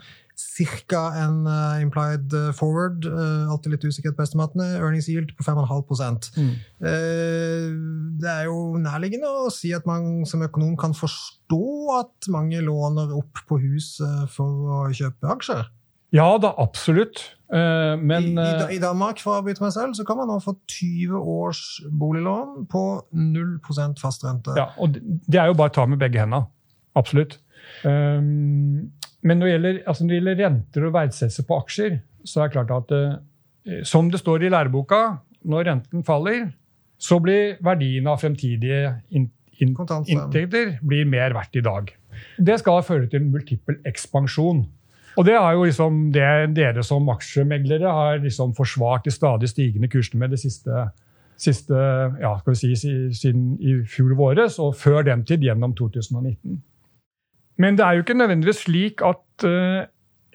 ca. 0.89 1.01
en 1.25 1.45
uh, 1.47 1.82
implied 1.82 2.34
eh, 2.34 2.51
forward. 2.56 3.06
Uh, 3.06 3.49
alltid 3.51 3.75
litt 3.75 3.86
usikkerhet 3.86 4.17
på 4.17 4.25
estimatene. 4.25 4.67
Earnings 4.80 5.10
yield 5.12 5.34
på 5.38 5.45
5,5 5.45 6.32
mm. 6.38 6.49
uh, 6.86 7.67
Det 8.21 8.32
er 8.32 8.47
jo 8.49 8.77
nærliggende 8.82 9.30
å 9.30 9.51
si 9.54 9.73
at 9.75 9.88
man 9.89 10.25
som 10.30 10.43
økonom 10.45 10.77
kan 10.80 10.95
forstå 10.97 11.62
at 11.99 12.32
mange 12.34 12.62
låner 12.63 13.13
opp 13.17 13.43
på 13.47 13.60
huset 13.62 14.32
for 14.34 14.82
å 14.82 14.82
kjøpe 14.95 15.32
aksjer. 15.36 15.69
Ja 16.12 16.28
da, 16.43 16.52
absolutt. 16.60 17.21
men 17.52 18.26
I, 18.36 18.43
i, 18.43 18.78
I, 18.78 18.80
Danmark 18.80 19.19
for 19.24 19.39
å 19.39 19.43
bytte 19.43 19.63
meg 19.63 19.74
selv, 19.76 19.95
så 19.95 20.06
kan 20.08 20.19
man 20.19 20.28
nå 20.32 20.38
få 20.43 20.54
20 20.71 21.19
års 21.19 21.62
boliglån 21.88 22.65
på 22.71 22.84
0 23.12 23.54
fast 24.00 24.24
rente. 24.24 24.56
Ja, 24.60 24.69
og 24.80 24.95
Det 25.00 25.39
er 25.39 25.52
jo 25.52 25.58
bare 25.60 25.71
å 25.71 25.78
ta 25.80 25.86
med 25.88 26.00
begge 26.00 26.19
hendene. 26.19 26.47
Absolutt. 27.00 27.38
Um, 27.88 28.91
men 29.21 29.39
når 29.39 29.45
det, 29.45 29.52
gjelder, 29.54 29.82
altså 29.86 30.04
når 30.04 30.12
det 30.12 30.19
gjelder 30.19 30.39
renter 30.41 30.88
og 30.88 30.95
verdsettelse 30.95 31.45
på 31.47 31.60
aksjer, 31.62 32.00
så 32.26 32.41
er 32.41 32.50
det 32.50 32.56
klart 32.56 32.74
at 32.76 32.95
eh, 32.97 33.84
som 33.88 34.10
det 34.12 34.21
står 34.21 34.45
i 34.45 34.52
læreboka, 34.52 35.02
når 35.50 35.67
renten 35.69 36.06
faller, 36.06 36.50
så 37.02 37.17
blir 37.21 37.58
verdien 37.65 38.10
av 38.10 38.19
fremtidige 38.21 38.91
in, 39.10 39.28
in, 39.62 39.74
inntekter 39.74 40.76
blir 40.86 41.08
mer 41.10 41.34
verdt 41.38 41.58
i 41.58 41.65
dag. 41.65 41.89
Det 42.38 42.60
skal 42.62 42.84
føre 42.86 43.10
til 43.10 43.26
multiple 43.30 43.80
ekspansjon. 43.89 44.65
Og 45.19 45.28
det 45.28 45.36
er 45.36 45.56
jo 45.56 45.67
liksom 45.67 46.02
det 46.15 46.28
dere 46.56 46.84
som 46.88 47.10
aksjemeglere 47.12 47.91
har 47.91 48.19
liksom 48.24 48.54
forsvart 48.58 49.08
de 49.08 49.13
stadig 49.13 49.50
stigende 49.52 49.89
kursene 49.91 50.21
med 50.24 50.36
det 50.36 50.39
siste, 50.43 50.86
siste 51.41 51.78
ja, 52.21 52.36
skal 52.39 52.56
vi 52.56 52.76
si, 52.80 52.91
siden 53.17 53.56
i 53.60 53.82
fjor 53.89 54.15
våres, 54.19 54.60
og 54.63 54.78
før 54.80 55.04
den 55.08 55.26
tid 55.28 55.43
gjennom 55.43 55.76
2019. 55.78 56.62
Men 57.62 57.78
det 57.78 57.86
er 57.86 57.97
jo 57.97 58.06
ikke 58.06 58.17
nødvendigvis 58.17 58.63
slik 58.65 59.04
at 59.06 59.45
uh, 59.45 59.84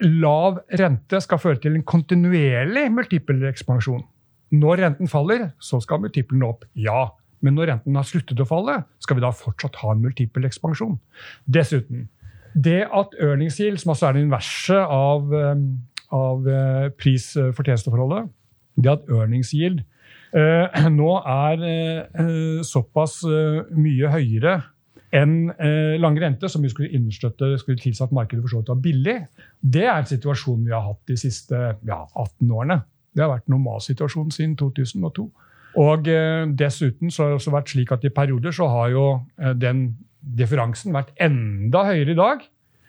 lav 0.05 0.61
rente 0.81 1.21
skal 1.25 1.41
føre 1.41 1.61
til 1.63 1.79
en 1.79 1.87
kontinuerlig 1.87 2.91
multipelekspansjon. 2.93 4.05
Når 4.57 4.83
renten 4.85 5.11
faller, 5.11 5.49
så 5.59 5.81
skal 5.83 6.05
multiplen 6.05 6.45
opp. 6.47 6.69
Ja. 6.79 7.09
Men 7.45 7.57
når 7.59 7.73
renten 7.73 7.97
har 7.99 8.07
sluttet 8.07 8.41
å 8.41 8.47
falle, 8.49 8.79
skal 9.03 9.19
vi 9.19 9.25
da 9.25 9.33
fortsatt 9.35 9.81
ha 9.83 9.93
en 9.93 10.05
multippelekspansjon. 10.05 10.97
Dessuten, 11.53 12.07
det 12.65 12.87
at 12.89 13.19
earnings 13.21 13.61
yield, 13.61 13.79
som 13.83 13.93
altså 13.93 14.09
er 14.09 14.17
det 14.17 14.25
inverse 14.25 14.79
av, 14.81 15.35
eh, 15.35 15.61
av 16.17 16.49
uh, 16.49 16.87
pris-fortjenesteforholdet, 16.97 18.31
det 18.77 18.93
at 18.93 19.13
earnings 19.13 19.53
yield 19.57 19.83
eh, 20.37 20.89
nå 20.93 21.13
er 21.25 21.63
eh, 21.65 22.65
såpass 22.67 23.23
mye 23.25 24.11
høyere 24.13 24.59
enn 25.15 25.51
eh, 25.55 25.95
lang 26.01 26.19
rente, 26.21 26.49
som 26.51 26.65
vi 26.65 26.71
skulle 26.73 26.93
understøtte, 26.97 27.55
skulle 27.61 27.81
tilsi 27.81 28.05
at 28.05 28.15
markedet 28.15 28.43
for 28.45 28.53
så 28.53 28.61
vidt 28.61 28.73
var 28.73 28.83
billig. 28.85 29.17
Det 29.61 29.87
er 29.87 29.97
en 30.01 30.09
situasjon 30.11 30.65
vi 30.67 30.75
har 30.75 30.85
hatt 30.87 31.03
de 31.09 31.17
siste 31.21 31.57
ja, 31.57 32.01
18 32.13 32.51
årene. 32.51 32.81
Det 33.17 33.25
har 33.25 33.33
vært 33.33 33.53
normalsituasjonen 33.53 34.35
siden 34.35 34.57
2002. 34.61 35.29
Og 35.83 36.11
eh, 36.11 36.45
Dessuten 36.59 37.13
så 37.13 37.23
har 37.23 37.33
det 37.33 37.41
også 37.41 37.55
vært 37.55 37.73
slik 37.73 37.95
at 37.95 38.05
i 38.05 38.13
perioder 38.13 38.55
så 38.57 38.69
har 38.73 38.93
jo 38.93 39.07
eh, 39.41 39.55
den 39.57 39.89
differansen 40.27 40.95
vært 40.97 41.15
enda 41.23 41.85
høyere 41.89 42.15
i 42.15 42.19
dag. 42.19 42.43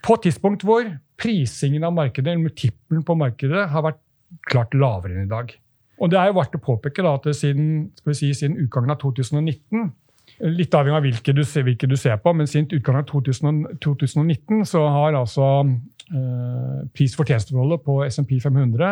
På 0.05 0.17
et 0.17 0.27
tidspunkt 0.27 0.65
hvor 0.65 0.87
prisingen 1.19 1.85
av 1.87 1.95
markedet, 1.95 2.31
eller 2.31 2.47
multiplen 2.47 3.05
på 3.05 3.15
markedet, 3.17 3.67
har 3.71 3.85
vært 3.85 4.01
klart 4.49 4.75
lavere 4.77 5.15
enn 5.15 5.27
i 5.27 5.31
dag. 5.31 5.53
Og 5.97 6.11
Det 6.11 6.19
er 6.19 6.29
jo 6.29 6.37
verdt 6.37 6.57
å 6.57 6.61
påpeke 6.61 7.05
da, 7.05 7.15
at 7.17 7.25
siden, 7.35 7.89
si, 8.13 8.33
siden 8.37 8.59
utgangen 8.61 8.93
av 8.93 9.01
2019 9.01 9.89
Litt 10.37 10.75
avhengig 10.75 10.97
av 10.97 11.05
hvilke 11.05 11.33
du, 11.33 11.39
hvilke 11.41 11.87
du 11.89 11.95
ser 11.97 12.17
på, 12.21 12.33
men 12.35 12.49
siden 12.49 12.67
utgangen 12.75 13.01
av 13.01 13.07
2019 13.09 14.65
så 14.69 14.83
har 14.93 15.15
altså 15.17 15.47
eh, 15.63 16.81
pris 16.93 17.15
for 17.17 17.25
tjenesteforholdet 17.25 17.81
på 17.85 17.95
SMP 18.05 18.35
500 18.43 18.89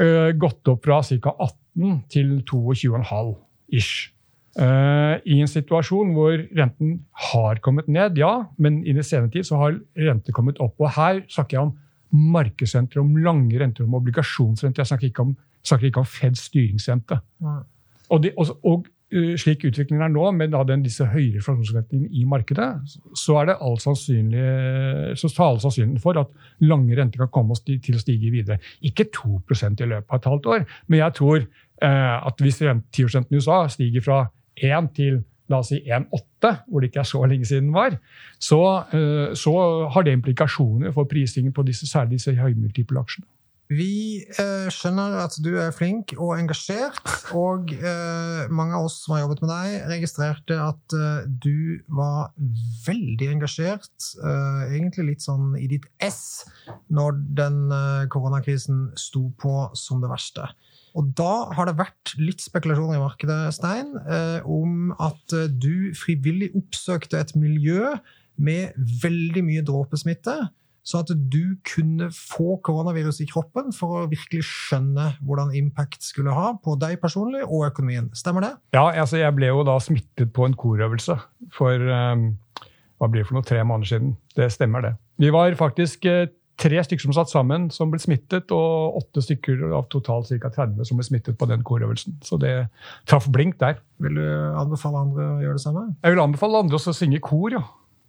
eh, 0.00 0.30
gått 0.40 0.70
opp 0.72 0.86
fra 0.86 1.02
ca. 1.04 1.34
18 1.34 1.98
til 2.14 2.32
22,5 2.48 3.34
ish. 3.76 4.08
Eh, 4.58 5.16
I 5.30 5.36
en 5.38 5.50
situasjon 5.50 6.10
hvor 6.16 6.40
renten 6.58 6.96
har 7.30 7.60
kommet 7.62 7.86
ned, 7.88 8.18
ja, 8.18 8.32
men 8.58 8.80
i 8.82 8.94
den 8.96 9.06
senere 9.06 9.30
tid 9.30 9.46
så 9.46 9.60
har 9.60 9.76
rente 9.98 10.34
kommet 10.34 10.58
opp. 10.62 10.74
Og 10.82 10.90
her 10.96 11.22
snakker 11.30 11.56
jeg 11.56 11.68
om 11.68 11.76
markedsrenter, 12.34 13.02
om 13.02 13.14
lange 13.22 13.60
renter, 13.60 13.86
om 13.86 13.94
obligasjonsrenter. 14.00 14.82
Jeg 14.82 14.90
snakker 14.90 15.10
ikke 15.10 15.28
om, 15.28 15.36
snakker 15.62 15.90
ikke 15.90 16.02
om 16.02 16.08
Feds 16.08 16.48
styringsrente. 16.50 17.20
Og, 18.10 18.24
de, 18.24 18.32
og, 18.34 18.50
og 18.66 18.88
uh, 19.14 19.36
slik 19.38 19.68
utviklingen 19.68 20.02
er 20.02 20.10
nå, 20.10 20.24
med 20.34 20.50
da 20.50 20.64
den, 20.66 20.82
disse 20.82 21.06
høyere 21.06 21.38
inflasjonsforventningene 21.38 22.10
i 22.10 22.24
markedet, 22.26 22.66
så 23.14 23.38
er 23.38 23.52
det 23.52 23.56
all 23.62 23.78
sannsynlig, 23.78 24.42
så 25.14 25.30
tar 25.30 25.52
all 25.52 25.62
sannsynligheten 25.62 26.02
for 26.02 26.18
at 26.18 26.34
lange 26.66 26.98
renter 26.98 27.22
kan 27.22 27.30
komme 27.38 27.54
til 27.70 27.94
å 27.94 28.02
stige 28.02 28.34
videre. 28.34 28.58
Ikke 28.82 29.06
2% 29.14 29.86
i 29.86 29.90
løpet 29.94 30.10
av 30.10 30.18
et 30.18 30.30
halvt 30.32 30.52
år, 30.56 30.68
men 30.90 31.04
jeg 31.04 31.18
tror 31.22 31.38
uh, 31.46 32.18
at 32.18 32.42
hvis 32.42 32.58
10 32.66 33.06
i 33.30 33.38
USA 33.38 33.62
stiger 33.70 34.08
fra 34.10 34.20
1 34.62 34.94
til 34.96 35.20
la 35.50 35.58
oss 35.58 35.72
si 35.72 35.80
1,8, 35.82 36.52
hvor 36.68 36.80
det 36.80 36.90
ikke 36.90 37.02
er 37.02 37.08
så 37.10 37.24
lenge 37.26 37.48
siden 37.48 37.72
var, 37.74 37.96
så, 38.38 38.60
uh, 38.94 39.34
så 39.34 39.54
har 39.90 40.06
det 40.06 40.14
implikasjoner 40.14 40.94
for 40.94 41.10
prisingen 41.10 41.52
på 41.52 41.64
disse, 41.66 41.88
særlig 41.90 42.20
disse 42.20 42.36
høymultiple 42.38 43.02
aksjene. 43.02 43.26
Vi 43.70 44.26
eh, 44.26 44.66
skjønner 44.74 45.14
at 45.22 45.36
du 45.44 45.52
er 45.62 45.70
flink 45.70 46.10
og 46.16 46.32
engasjert, 46.34 46.98
og 47.38 47.70
eh, 47.70 48.48
mange 48.50 48.74
av 48.74 48.88
oss 48.88 48.96
som 49.04 49.14
har 49.14 49.22
jobbet 49.22 49.44
med 49.44 49.52
deg, 49.52 49.74
registrerte 49.92 50.56
at 50.58 50.96
eh, 50.98 51.28
du 51.30 51.78
var 51.86 52.32
veldig 52.88 53.28
engasjert, 53.36 53.92
eh, 54.18 54.74
egentlig 54.74 55.12
litt 55.12 55.22
sånn 55.22 55.54
i 55.54 55.68
ditt 55.70 55.86
ess, 56.02 56.48
når 56.90 57.22
den 57.38 57.60
eh, 57.76 58.08
koronakrisen 58.10 58.88
sto 58.98 59.28
på 59.38 59.54
som 59.78 60.02
det 60.02 60.10
verste. 60.10 60.50
Og 60.98 61.12
da 61.18 61.50
har 61.54 61.68
det 61.68 61.78
vært 61.78 62.14
litt 62.18 62.42
spekulasjoner 62.42 62.98
i 62.98 63.02
markedet, 63.02 63.40
Stein, 63.54 63.92
eh, 64.04 64.40
om 64.46 64.94
at 64.98 65.36
du 65.62 65.92
frivillig 65.98 66.50
oppsøkte 66.58 67.20
et 67.20 67.36
miljø 67.38 67.94
med 68.40 68.72
veldig 69.02 69.44
mye 69.44 69.66
dråpesmitte 69.66 70.38
så 70.86 71.02
at 71.04 71.10
du 71.12 71.56
kunne 71.68 72.08
få 72.14 72.56
koronavirus 72.64 73.20
i 73.22 73.28
kroppen 73.28 73.70
for 73.76 74.00
å 74.00 74.06
virkelig 74.10 74.42
skjønne 74.48 75.10
hvordan 75.26 75.52
impact 75.56 76.02
skulle 76.06 76.34
ha 76.34 76.54
på 76.62 76.76
deg 76.80 76.98
personlig 77.02 77.42
og 77.46 77.66
økonomien. 77.68 78.08
Stemmer 78.16 78.46
det? 78.46 78.52
Ja, 78.76 78.88
altså 78.88 79.20
jeg 79.20 79.36
ble 79.36 79.52
jo 79.52 79.64
da 79.68 79.76
smittet 79.82 80.32
på 80.36 80.48
en 80.48 80.56
korøvelse 80.58 81.18
for 81.54 81.86
um, 81.92 82.30
hva 83.00 83.10
blir 83.10 83.22
det 83.22 83.28
for 83.28 83.38
noe, 83.38 83.46
tre 83.46 83.62
måneder 83.64 83.92
siden. 83.92 84.14
Det 84.36 84.50
stemmer, 84.52 84.84
det. 84.84 84.94
Vi 85.20 85.32
var 85.34 85.54
faktisk 85.58 86.08
tre 86.60 86.82
stykker 86.84 87.08
som 87.08 87.16
satt 87.16 87.32
sammen, 87.32 87.68
som 87.74 87.92
ble 87.92 88.00
smittet, 88.02 88.52
og 88.54 88.98
åtte 89.00 89.24
stykker 89.24 89.64
av 89.76 89.88
totalt 89.92 90.28
ca. 90.42 90.52
30 90.52 90.88
som 90.88 91.00
ble 91.00 91.06
smittet 91.06 91.38
på 91.40 91.48
den 91.50 91.64
korøvelsen. 91.66 92.20
Så 92.26 92.38
det 92.40 92.54
traff 93.10 93.30
blink 93.32 93.58
der. 93.62 93.80
Vil 94.04 94.20
du 94.20 94.26
anbefale 94.60 95.02
andre 95.06 95.26
å 95.26 95.40
gjøre 95.44 95.58
det 95.58 95.64
samme? 95.64 95.88
Jeg 96.04 96.14
vil 96.14 96.22
anbefale 96.26 96.62
andre 96.64 96.80
å 96.80 96.94
synge 96.96 97.22
kor, 97.24 97.50
ja. 97.56 97.64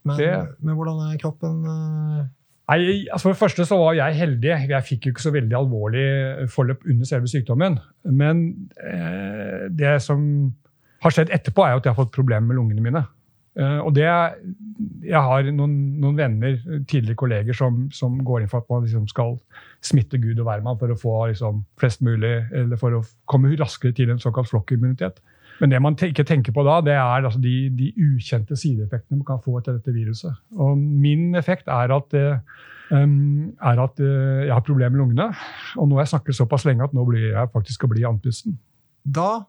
Men, 0.08 0.18
det... 0.18 0.36
men 0.66 0.78
hvordan 0.78 1.02
er 1.08 1.18
kroppen? 1.22 1.66
Uh 1.66 2.30
Nei, 2.72 3.08
altså 3.12 3.28
For 3.28 3.34
det 3.34 3.42
første 3.42 3.66
så 3.68 3.78
var 3.82 3.96
jeg 3.98 4.16
heldig. 4.16 4.52
Jeg 4.72 4.88
fikk 4.88 5.08
jo 5.08 5.14
ikke 5.14 5.26
så 5.26 5.34
veldig 5.36 5.58
alvorlig 5.60 6.06
forløp 6.54 6.86
under 6.88 7.10
selve 7.10 7.28
sykdommen. 7.28 7.80
Men 8.08 8.44
eh, 8.80 9.66
det 9.76 9.98
som 10.06 10.22
har 11.04 11.16
skjedd 11.16 11.34
etterpå, 11.34 11.66
er 11.66 11.74
jo 11.74 11.82
at 11.82 11.90
jeg 11.90 11.96
har 11.96 12.00
fått 12.00 12.14
problemer 12.16 12.48
med 12.48 12.60
lungene 12.60 12.86
mine. 12.86 13.04
Eh, 13.62 13.80
og 13.86 13.94
det, 13.96 14.08
Jeg 15.06 15.22
har 15.22 15.50
noen, 15.54 15.76
noen 16.02 16.18
venner, 16.18 16.58
tidligere 16.90 17.20
kolleger, 17.20 17.58
som, 17.58 17.84
som, 17.94 18.18
går 18.26 18.44
inn 18.44 18.52
for 18.52 18.64
at 18.64 18.72
man 18.72 18.86
liksom 18.86 19.08
skal 19.12 19.38
smitte 19.86 20.20
Gud 20.22 20.40
og 20.40 20.48
hvermann 20.48 20.80
for 20.80 20.94
å 20.94 20.98
få 20.98 21.18
liksom, 21.32 21.64
flest 21.82 22.04
mulig, 22.06 22.40
eller 22.56 22.80
for 22.82 22.98
å 22.98 23.04
komme 23.30 23.54
raskere 23.60 23.96
til 23.98 24.14
en 24.14 24.22
såkalt 24.22 24.50
flokkimmunitet. 24.52 25.22
Men 25.62 25.74
det 25.74 25.82
man 25.84 25.94
ikke 25.94 26.26
tenker 26.26 26.54
på 26.56 26.64
da, 26.66 26.80
det 26.82 26.96
er 26.98 27.22
altså 27.22 27.42
de, 27.42 27.70
de, 27.78 27.92
ukjente 27.94 28.58
sideeffektene 28.58 29.20
man 29.20 29.28
kan 29.28 29.42
få 29.44 29.60
etter 29.60 29.78
dette 29.78 29.94
viruset. 29.94 30.34
Og 30.58 30.78
min 30.78 31.36
effekt 31.38 31.70
er 31.70 31.94
at, 31.94 32.16
um, 32.90 33.52
er 33.62 33.82
at 33.84 34.02
uh, 34.02 34.42
jeg 34.48 34.56
har 34.56 34.66
problemer 34.66 34.96
med 34.96 35.04
lungene. 35.04 35.28
Og 35.78 35.86
nå 35.86 36.00
har 36.00 36.08
jeg 36.08 36.16
snakket 36.16 36.40
såpass 36.40 36.66
lenge 36.66 36.88
at 36.88 36.96
nå 36.98 37.06
blir 37.06 37.28
jeg 37.36 37.54
faktisk 37.54 37.86
å 37.86 37.92
bli 37.94 38.08
andpusten. 38.10 38.58
Da 39.06 39.44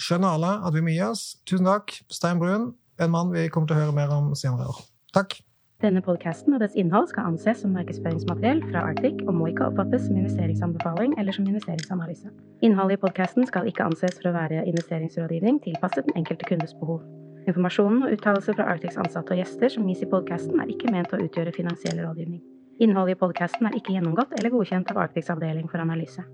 skjønner 0.00 0.38
alle 0.38 0.54
at 0.64 0.72
vi 0.76 0.84
må 0.86 0.94
gi 0.94 1.04
oss. 1.04 1.26
Tusen 1.44 1.68
takk, 1.68 1.98
Stein 2.16 2.40
Brun, 2.40 2.70
en 2.98 3.12
mann 3.14 3.30
vi 3.34 3.48
kommer 3.52 3.70
til 3.70 3.78
å 3.78 3.84
høre 3.84 3.94
mer 3.96 4.14
om 4.14 4.32
senere 4.38 4.70
år. 4.70 4.80
Takk. 5.16 5.38
Denne 5.78 6.00
podkasten 6.02 6.56
og 6.56 6.58
dets 6.58 6.74
innhold 6.74 7.06
skal 7.12 7.28
anses 7.30 7.60
som 7.62 7.70
markedsføringsmateriell 7.76 8.64
fra 8.66 8.80
Arctic 8.88 9.20
og 9.28 9.36
må 9.38 9.52
ikke 9.52 9.68
oppfattes 9.68 10.08
som 10.08 10.16
investeringsanbefaling 10.18 11.14
eller 11.22 11.36
som 11.36 11.46
investeringsanalyse. 11.46 12.32
Innholdet 12.66 12.98
i 12.98 13.02
podkasten 13.04 13.46
skal 13.46 13.70
ikke 13.70 13.86
anses 13.86 14.18
for 14.18 14.32
å 14.32 14.34
være 14.34 14.64
investeringsrådgivning 14.66 15.60
tilpasset 15.68 16.08
den 16.08 16.18
enkelte 16.18 16.50
kundes 16.50 16.74
behov. 16.80 17.04
Informasjonen 17.46 18.08
og 18.08 18.16
uttalelser 18.16 18.58
fra 18.58 18.66
Arctics 18.72 18.98
ansatte 18.98 19.36
og 19.36 19.38
gjester 19.38 19.70
som 19.72 19.86
gis 19.86 20.02
i 20.02 20.10
podkasten, 20.10 20.58
er 20.58 20.74
ikke 20.74 20.90
ment 20.90 21.14
å 21.14 21.22
utgjøre 21.22 21.54
finansiell 21.54 22.02
rådgivning. 22.02 22.42
Innholdet 22.82 23.14
i 23.14 23.22
podkasten 23.22 23.70
er 23.70 23.78
ikke 23.78 23.94
gjennomgått 23.94 24.34
eller 24.34 24.52
godkjent 24.52 24.90
av 24.90 24.98
Arctics 25.06 25.30
avdeling 25.30 25.70
for 25.70 25.78
analyse. 25.86 26.26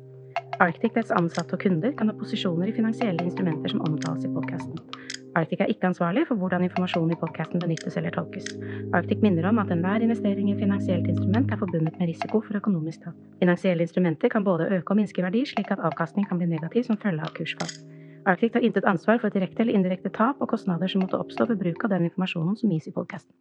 Arctic, 0.64 0.94
dets 0.96 1.12
ansatte 1.12 1.58
og 1.58 1.62
kunder 1.62 1.92
kan 1.98 2.08
ha 2.08 2.16
posisjoner 2.16 2.72
i 2.72 2.76
finansielle 2.76 3.28
instrumenter 3.28 3.76
som 3.76 3.84
omtales 3.84 4.24
i 4.24 4.32
podkasten. 4.32 4.80
Arctic 5.34 5.60
er 5.60 5.70
ikke 5.72 5.88
ansvarlig 5.88 6.22
for 6.28 6.38
hvordan 6.38 6.62
informasjonen 6.62 7.10
i 7.14 7.18
podkasten 7.18 7.62
benyttes 7.62 7.96
eller 7.98 8.14
tolkes. 8.14 8.52
Arctic 8.94 9.22
minner 9.24 9.48
om 9.50 9.58
at 9.58 9.72
enhver 9.74 10.04
investering 10.06 10.50
i 10.52 10.58
finansielt 10.58 11.08
instrument 11.10 11.50
er 11.50 11.58
forbundet 11.58 11.98
med 11.98 12.08
risiko 12.12 12.40
for 12.44 12.60
økonomisk 12.60 13.02
tap. 13.02 13.16
Finansielle 13.40 13.82
instrumenter 13.82 14.30
kan 14.30 14.46
både 14.46 14.68
øke 14.78 14.94
og 14.94 15.00
minske 15.00 15.26
verdi, 15.26 15.42
slik 15.46 15.74
at 15.74 15.82
avkastning 15.90 16.28
kan 16.28 16.38
bli 16.38 16.46
negativ 16.52 16.86
som 16.86 17.00
følge 17.02 17.26
av 17.26 17.34
kursfall. 17.34 17.74
Arctic 18.26 18.54
tar 18.54 18.62
intet 18.64 18.86
ansvar 18.88 19.18
for 19.20 19.34
direkte 19.34 19.66
eller 19.66 19.74
indirekte 19.74 20.14
tap 20.14 20.38
og 20.40 20.48
kostnader 20.54 20.88
som 20.88 21.02
måtte 21.02 21.18
oppstå 21.18 21.50
ved 21.50 21.60
bruk 21.64 21.84
av 21.84 21.96
den 21.96 22.06
informasjonen 22.08 22.56
som 22.56 22.70
gis 22.70 22.86
i 22.88 22.94
podkasten. 22.94 23.34